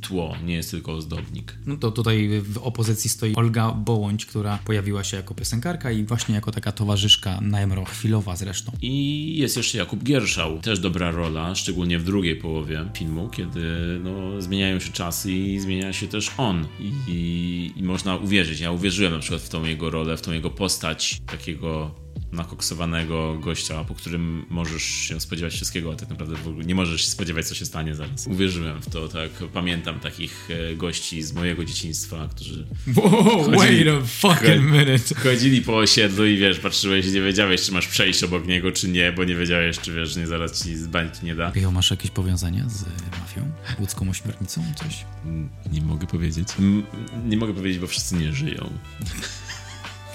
tło, 0.00 0.36
nie 0.44 0.54
jest 0.54 0.70
tylko 0.70 0.92
ozdobnik. 0.92 1.54
No 1.66 1.76
to 1.76 1.90
tutaj 1.90 2.40
w 2.40 2.58
opozycji 2.58 3.10
stoi 3.10 3.34
Olga 3.34 3.70
Bołądź, 3.70 4.26
która 4.26 4.58
pojawiła 4.64 5.04
się 5.04 5.16
jako 5.16 5.34
piosenkarka 5.34 5.90
i 5.90 6.04
właśnie 6.04 6.34
jako 6.34 6.52
taka 6.52 6.72
towarzyszka 6.72 7.40
Najmro, 7.40 7.84
chwilowa 7.84 8.36
zresztą. 8.36 8.72
I 8.82 9.36
jest 9.38 9.56
jeszcze 9.56 9.78
Jakub 9.78 10.02
Gierszał, 10.02 10.58
też 10.58 10.80
dobra 10.80 11.10
rola, 11.10 11.54
szczególnie 11.54 11.98
w 11.98 12.04
drugiej 12.04 12.36
połowie 12.36 12.84
filmu, 12.94 13.28
kiedy 13.28 13.60
no, 14.04 14.42
zmieniają 14.42 14.80
się 14.80 14.92
czasy 14.92 15.32
i 15.32 15.60
zmienia 15.60 15.92
się 15.92 16.08
też 16.08 16.30
on. 16.36 16.66
I, 17.08 17.72
I 17.76 17.82
można 17.82 18.16
uwierzyć, 18.16 18.60
ja 18.60 18.70
uwierzyłem 18.70 19.12
na 19.12 19.18
przykład 19.18 19.42
w 19.42 19.48
tą 19.48 19.64
jego 19.64 19.90
rolę, 19.90 20.16
w 20.16 20.22
tą 20.22 20.32
jego 20.32 20.50
postać 20.50 21.20
takiego 21.26 22.01
nakoksowanego 22.32 23.38
gościa, 23.38 23.84
po 23.84 23.94
którym 23.94 24.46
możesz 24.50 24.82
się 24.82 25.20
spodziewać 25.20 25.52
wszystkiego, 25.54 25.92
a 25.92 25.96
tak 25.96 26.08
naprawdę 26.08 26.36
w 26.36 26.48
ogóle 26.48 26.64
nie 26.64 26.74
możesz 26.74 27.00
się 27.04 27.10
spodziewać, 27.10 27.46
co 27.48 27.54
się 27.54 27.66
stanie 27.66 27.94
zaraz. 27.94 28.26
Uwierzyłem 28.26 28.82
w 28.82 28.90
to, 28.90 29.08
tak. 29.08 29.30
Pamiętam 29.52 30.00
takich 30.00 30.48
e, 30.70 30.74
gości 30.76 31.22
z 31.22 31.32
mojego 31.32 31.64
dzieciństwa, 31.64 32.28
którzy 32.34 32.66
Wow, 32.96 33.50
wait 33.50 33.86
a 33.88 34.06
fucking 34.06 34.62
minute. 34.72 35.14
chodzili 35.22 35.62
po 35.62 35.76
osiedlu 35.76 36.26
i 36.26 36.36
wiesz, 36.36 36.58
patrzyłeś 36.58 37.06
i 37.06 37.10
nie 37.12 37.20
wiedziałeś, 37.20 37.62
czy 37.62 37.72
masz 37.72 37.88
przejść 37.88 38.24
obok 38.24 38.46
niego, 38.46 38.72
czy 38.72 38.88
nie, 38.88 39.12
bo 39.12 39.24
nie 39.24 39.34
wiedziałeś, 39.36 39.78
czy 39.78 39.92
wiesz, 39.94 40.16
nie 40.16 40.26
zaraz 40.26 40.62
ci 40.64 40.76
z 40.76 40.86
bańki 40.86 41.26
nie 41.26 41.34
da. 41.34 41.52
Michał, 41.56 41.72
masz 41.72 41.90
jakieś 41.90 42.10
powiązania 42.10 42.68
z 42.68 42.84
mafią? 43.20 43.50
Łódzką 43.80 44.10
ośmiornicą? 44.10 44.64
Coś? 44.76 45.04
Mm, 45.24 45.48
Nie 45.72 45.80
mogę 45.82 46.06
powiedzieć. 46.06 46.48
Mm, 46.58 46.82
Nie 47.26 47.36
mogę 47.36 47.54
powiedzieć, 47.54 47.78
bo 47.78 47.86
wszyscy 47.86 48.14
nie 48.14 48.32
żyją. 48.32 48.70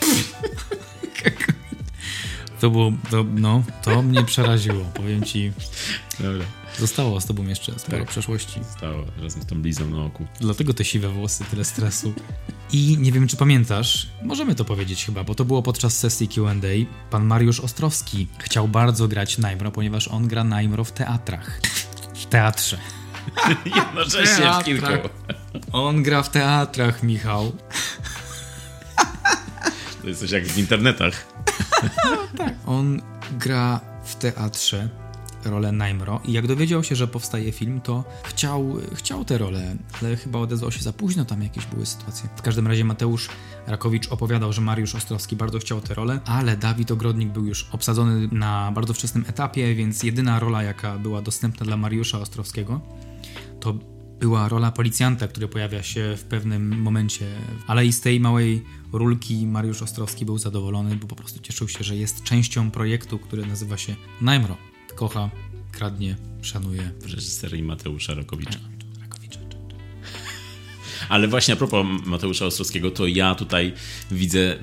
To 2.62 2.70
było, 2.70 2.92
to, 3.12 3.26
no, 3.36 3.64
to 3.84 4.02
mnie 4.02 4.24
przeraziło. 4.24 4.86
Powiem 4.94 5.24
ci, 5.26 5.52
Dobra. 6.20 6.46
zostało 6.80 7.22
z 7.22 7.26
tobą 7.26 7.44
jeszcze 7.48 7.80
sporo 7.80 7.98
Tak. 8.00 8.08
przeszłości. 8.08 8.60
Stało 8.78 9.04
razem 9.24 9.42
z 9.42 9.46
tą 9.46 9.62
blizą 9.62 9.90
na 9.90 10.04
oku. 10.06 10.26
Dlatego 10.42 10.74
te 10.74 10.86
siwe 10.86 11.10
włosy, 11.10 11.44
tyle 11.52 11.66
stresu. 11.66 12.14
I 12.72 12.98
nie 13.00 13.12
wiem, 13.12 13.28
czy 13.28 13.38
pamiętasz, 13.38 14.08
możemy 14.24 14.56
to 14.56 14.66
powiedzieć 14.66 15.06
chyba, 15.06 15.24
bo 15.24 15.36
to 15.36 15.46
było 15.46 15.64
podczas 15.64 16.00
sesji 16.00 16.28
Q&A. 16.28 16.52
Pan 17.10 17.26
Mariusz 17.26 17.60
Ostrowski 17.60 18.28
chciał 18.40 18.68
bardzo 18.68 19.08
grać 19.08 19.38
Najmro, 19.38 19.72
ponieważ 19.72 20.08
on 20.08 20.28
gra 20.28 20.44
Najmro 20.44 20.84
w 20.84 20.92
teatrach. 20.92 21.62
W 22.16 22.26
teatrze. 22.26 22.78
Jednocześnie 23.76 24.52
w 24.62 24.64
kilku. 24.64 24.88
On 25.72 26.04
gra 26.04 26.24
w 26.24 26.30
teatrach, 26.30 27.04
Michał. 27.04 27.52
To 30.02 30.08
jest 30.08 30.20
coś 30.20 30.32
jak 30.32 30.48
w 30.48 30.58
internetach. 30.58 31.37
On 32.66 33.02
gra 33.32 33.80
w 34.04 34.16
teatrze 34.16 34.90
rolę 35.46 35.72
Najmro 35.72 36.22
i 36.26 36.34
jak 36.34 36.48
dowiedział 36.48 36.84
się, 36.84 36.96
że 36.96 37.08
powstaje 37.08 37.52
film, 37.52 37.82
to 37.82 38.04
chciał, 38.24 38.76
chciał 38.94 39.26
tę 39.26 39.38
rolę, 39.38 39.76
ale 40.02 40.16
chyba 40.16 40.40
odezwał 40.40 40.72
się 40.72 40.84
za 40.84 40.94
późno, 40.94 41.26
tam 41.26 41.44
jakieś 41.44 41.66
były 41.66 41.86
sytuacje. 41.86 42.30
W 42.36 42.42
każdym 42.42 42.68
razie 42.68 42.86
Mateusz 42.86 43.30
Rakowicz 43.68 44.12
opowiadał, 44.12 44.54
że 44.54 44.62
Mariusz 44.62 44.96
Ostrowski 44.96 45.36
bardzo 45.36 45.60
chciał 45.60 45.82
tę 45.82 45.94
rolę, 45.94 46.20
ale 46.26 46.58
Dawid 46.58 46.92
Ogrodnik 46.92 47.30
był 47.30 47.46
już 47.46 47.68
obsadzony 47.72 48.28
na 48.32 48.72
bardzo 48.72 48.94
wczesnym 48.94 49.26
etapie, 49.28 49.76
więc 49.76 50.04
jedyna 50.04 50.40
rola, 50.40 50.64
jaka 50.64 50.98
była 50.98 51.22
dostępna 51.22 51.66
dla 51.66 51.78
Mariusza 51.78 52.20
Ostrowskiego, 52.20 52.82
to 53.60 53.74
była 54.20 54.50
rola 54.50 54.72
policjanta, 54.72 55.28
który 55.28 55.48
pojawia 55.48 55.84
się 55.84 56.16
w 56.18 56.24
pewnym 56.24 56.82
momencie, 56.82 57.26
ale 57.68 57.86
i 57.86 57.94
z 57.94 58.02
tej 58.02 58.20
małej 58.20 58.64
rulki 58.94 59.48
Mariusz 59.48 59.82
Ostrowski 59.82 60.26
był 60.26 60.38
zadowolony, 60.38 60.96
bo 60.96 61.08
po 61.08 61.16
prostu 61.16 61.40
cieszył 61.40 61.68
się, 61.68 61.84
że 61.84 61.96
jest 61.96 62.24
częścią 62.24 62.72
projektu, 62.72 63.20
który 63.20 63.46
nazywa 63.46 63.78
się 63.78 63.96
Najmro. 64.22 64.58
Kocha, 64.96 65.30
kradnie, 65.72 66.16
szanuje 66.42 66.92
W 67.02 67.14
reżyserii 67.14 67.64
Mateusza 67.64 68.14
Rakowicza. 68.14 68.60
Ale 71.10 71.28
właśnie 71.28 71.54
a 71.54 71.58
propos 71.58 71.86
Mateusza 72.06 72.46
Ostrowskiego, 72.46 72.92
to 72.92 73.08
ja 73.08 73.36
tutaj 73.36 73.74
widzę, 74.12 74.58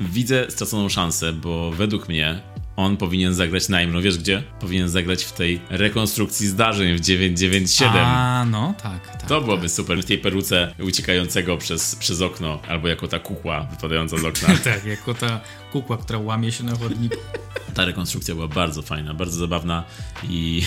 widzę 0.00 0.46
straconą 0.48 0.88
szansę, 0.88 1.32
bo 1.32 1.72
według 1.72 2.08
mnie 2.08 2.42
on 2.76 2.96
powinien 2.96 3.34
zagrać 3.34 3.68
Najmro. 3.68 4.00
Wiesz 4.00 4.18
gdzie? 4.18 4.42
Powinien 4.60 4.88
zagrać 4.88 5.24
w 5.24 5.32
tej 5.32 5.60
rekonstrukcji 5.70 6.48
zdarzeń 6.48 6.96
w 6.96 7.00
997. 7.00 8.04
A, 8.04 8.46
no, 8.50 8.74
tak, 8.82 9.08
tak. 9.08 9.28
To 9.28 9.40
byłoby 9.40 9.68
super. 9.68 10.02
W 10.02 10.04
tej 10.04 10.18
peruce 10.18 10.74
uciekającego 10.80 11.56
przez, 11.56 11.96
przez 11.96 12.20
okno, 12.20 12.58
albo 12.68 12.88
jako 12.88 13.08
ta 13.08 13.18
kukła 13.18 13.62
wypadająca 13.70 14.18
z 14.18 14.24
okna. 14.24 14.48
Tak, 14.64 14.84
jako 14.84 15.14
ta 15.14 15.40
kukła, 15.72 15.96
która 15.96 16.18
łamie 16.18 16.52
się 16.52 16.64
na 16.64 16.76
chodniku. 16.76 17.16
Ta 17.74 17.84
rekonstrukcja 17.84 18.34
była 18.34 18.48
bardzo 18.48 18.82
fajna, 18.82 19.14
bardzo 19.14 19.38
zabawna 19.38 19.84
i 20.28 20.62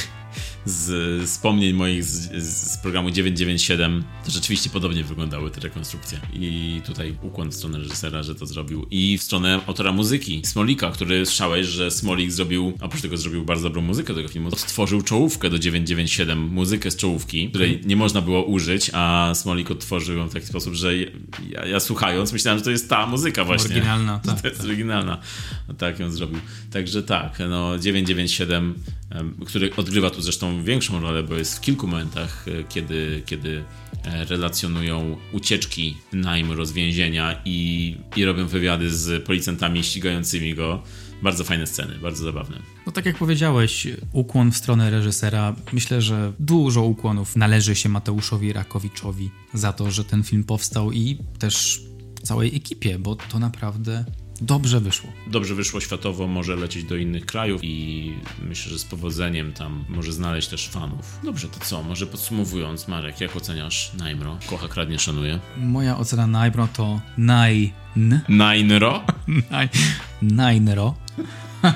z 0.65 1.23
wspomnień 1.30 1.73
moich 1.73 2.04
z, 2.04 2.43
z 2.43 2.78
programu 2.78 3.12
997 3.12 4.04
to 4.26 4.32
rzeczywiście 4.32 4.69
podobnie 4.69 5.04
wyglądały 5.04 5.52
te 5.52 5.62
rekonstrukcje. 5.62 6.19
I 6.34 6.82
tutaj 6.86 7.15
ukłon 7.21 7.50
w 7.50 7.54
stronę 7.54 7.78
reżysera, 7.78 8.23
że 8.23 8.36
to 8.36 8.45
zrobił. 8.45 8.88
I 8.91 9.17
w 9.17 9.23
stronę 9.23 9.60
autora 9.67 9.91
muzyki, 9.91 10.41
Smolika, 10.45 10.91
który 10.91 11.26
słyszałeś, 11.26 11.67
że 11.67 11.91
Smolik 11.91 12.32
zrobił, 12.32 12.73
oprócz 12.82 13.02
tego 13.02 13.17
zrobił 13.17 13.45
bardzo 13.45 13.63
dobrą 13.63 13.82
muzykę 13.82 14.13
do 14.13 14.19
tego 14.19 14.30
filmu, 14.30 14.52
stworzył 14.52 15.02
czołówkę 15.02 15.50
do 15.50 15.60
997, 15.60 16.39
muzykę 16.39 16.91
z 16.91 16.95
czołówki, 16.95 17.50
której 17.50 17.82
nie 17.86 17.95
można 17.95 18.21
było 18.21 18.43
użyć, 18.43 18.91
a 18.93 19.32
Smolik 19.36 19.71
odtworzył 19.71 20.17
ją 20.17 20.28
w 20.28 20.34
taki 20.34 20.45
sposób, 20.45 20.73
że 20.73 20.97
ja, 21.50 21.65
ja 21.65 21.80
słuchając 21.80 22.34
myślałem, 22.34 22.60
że 22.60 22.65
to 22.65 22.71
jest 22.71 22.89
ta 22.89 23.06
muzyka 23.08 23.45
właśnie. 23.45 23.76
Oryginalna, 23.76 24.19
tak, 24.26 24.41
To 24.41 24.47
jest 24.47 24.60
tak. 24.60 24.67
oryginalna. 24.67 25.17
Tak 25.78 26.00
ją 26.00 26.12
zrobił. 26.12 26.39
Także 26.71 27.04
tak, 27.04 27.39
no 27.50 27.80
997, 27.80 28.76
em, 29.10 29.36
który 29.45 29.76
odgrywa 29.76 30.10
tu 30.10 30.21
zresztą 30.28 30.63
większą 30.63 31.00
rolę, 31.00 31.24
bo 31.24 31.36
jest 31.36 31.58
w 31.58 31.62
kilku 31.62 31.88
momentach, 31.88 32.46
e, 32.48 32.63
kiedy, 32.63 33.24
kiedy 33.26 33.63
e, 34.04 34.26
relacjonują 34.26 35.18
ucieczki 35.32 35.98
Najm 36.13 36.66
z 36.66 36.72
więzienia 36.72 37.42
i, 37.46 37.96
i 38.16 38.26
robią 38.26 38.48
wywiady 38.48 38.92
z 38.92 39.24
policjantami 39.24 39.84
ścigającymi 39.84 40.56
go. 40.56 40.84
Bardzo 41.22 41.44
fajne 41.44 41.68
sceny, 41.68 41.96
bardzo 42.02 42.24
zabawne. 42.24 42.60
No 42.86 42.92
tak 42.92 43.06
jak 43.06 43.18
powiedziałeś, 43.18 43.88
ukłon 44.12 44.52
w 44.52 44.58
stronę 44.58 44.90
reżysera. 44.90 45.56
Myślę, 45.74 46.02
że 46.02 46.34
dużo 46.40 46.84
ukłonów 46.84 47.36
należy 47.36 47.76
się 47.76 47.90
Mateuszowi 47.90 48.54
Rakowiczowi 48.54 49.30
za 49.54 49.74
to, 49.74 49.92
że 49.92 50.04
ten 50.04 50.24
film 50.24 50.44
powstał 50.44 50.92
i 50.92 51.18
też 51.40 51.82
całej 52.24 52.56
ekipie, 52.56 53.00
bo 53.00 53.16
to 53.16 53.40
naprawdę 53.40 54.06
dobrze 54.41 54.80
wyszło. 54.80 55.10
Dobrze 55.28 55.56
wyszło 55.56 55.80
światowo, 55.80 56.28
może 56.28 56.56
lecieć 56.56 56.84
do 56.84 56.95
innych 56.95 57.26
krajów 57.26 57.62
i 57.63 58.13
myślę, 58.41 58.71
że 58.71 58.80
z 58.80 58.86
powodzeniem 58.86 59.54
tam 59.54 59.86
może 59.89 60.12
znaleźć 60.12 60.47
też 60.47 60.67
fanów. 60.67 61.19
Dobrze, 61.23 61.47
to 61.47 61.60
co? 61.60 61.84
Może 61.84 62.08
podsumowując, 62.08 62.88
Marek, 62.88 63.21
jak 63.21 63.36
oceniasz 63.36 63.91
Najmro? 63.97 64.38
Kocha, 64.50 64.67
kradnie, 64.67 65.00
szanuje. 65.00 65.39
Moja 65.58 65.97
ocena 65.97 66.28
Najbro 66.28 66.67
to 66.73 67.02
nine, 67.17 68.21
Najnro? 68.30 69.04
Najnro. 70.21 70.95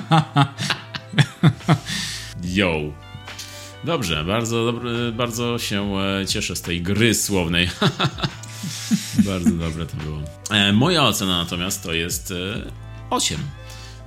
Yo. 2.43 2.71
Dobrze, 3.84 4.26
bardzo, 4.26 4.65
dobry, 4.65 5.12
bardzo 5.12 5.60
się 5.60 5.97
e, 5.97 6.26
cieszę 6.26 6.56
z 6.56 6.62
tej 6.62 6.82
gry 6.82 7.13
słownej. 7.13 7.69
bardzo 9.31 9.51
dobre 9.51 9.86
to 9.86 9.97
było. 9.97 10.19
E, 10.51 10.73
moja 10.73 11.03
ocena 11.03 11.38
natomiast 11.38 11.84
to 11.84 11.93
jest 11.93 12.31
e, 12.31 12.71
8. 13.10 13.38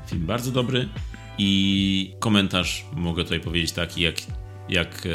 Film 0.06 0.26
bardzo 0.26 0.50
dobry 0.50 0.88
i 1.38 2.14
komentarz 2.18 2.84
mogę 2.92 3.24
tutaj 3.24 3.40
powiedzieć 3.40 3.72
taki 3.72 4.02
jak, 4.02 4.14
jak 4.68 5.06
e, 5.06 5.10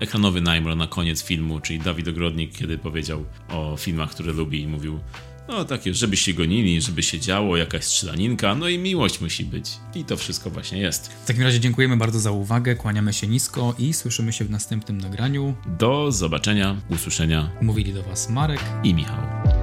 ekranowy 0.00 0.40
Najmro 0.40 0.76
na 0.76 0.86
koniec 0.86 1.24
filmu, 1.24 1.60
czyli 1.60 1.78
Dawid 1.78 2.08
Ogrodnik, 2.08 2.58
kiedy 2.58 2.78
powiedział 2.78 3.24
o 3.48 3.76
filmach, 3.76 4.10
które 4.10 4.32
lubi 4.32 4.60
i 4.60 4.68
mówił 4.68 5.00
no 5.48 5.64
takie, 5.64 5.94
żeby 5.94 6.16
się 6.16 6.32
gonili, 6.32 6.80
żeby 6.80 7.02
się 7.02 7.20
działo, 7.20 7.56
jakaś 7.56 7.84
strzelaninka, 7.84 8.54
no 8.54 8.68
i 8.68 8.78
miłość 8.78 9.20
musi 9.20 9.44
być. 9.44 9.70
I 9.94 10.04
to 10.04 10.16
wszystko 10.16 10.50
właśnie 10.50 10.78
jest. 10.78 11.12
W 11.12 11.26
takim 11.26 11.42
razie 11.42 11.60
dziękujemy 11.60 11.96
bardzo 11.96 12.20
za 12.20 12.30
uwagę, 12.30 12.76
kłaniamy 12.76 13.12
się 13.12 13.26
nisko 13.26 13.74
i 13.78 13.92
słyszymy 13.92 14.32
się 14.32 14.44
w 14.44 14.50
następnym 14.50 15.00
nagraniu. 15.00 15.54
Do 15.78 16.12
zobaczenia, 16.12 16.76
usłyszenia 16.90 17.50
Mówili 17.62 17.92
do 17.92 18.02
Was 18.02 18.30
Marek 18.30 18.60
i 18.84 18.94
Michał. 18.94 19.61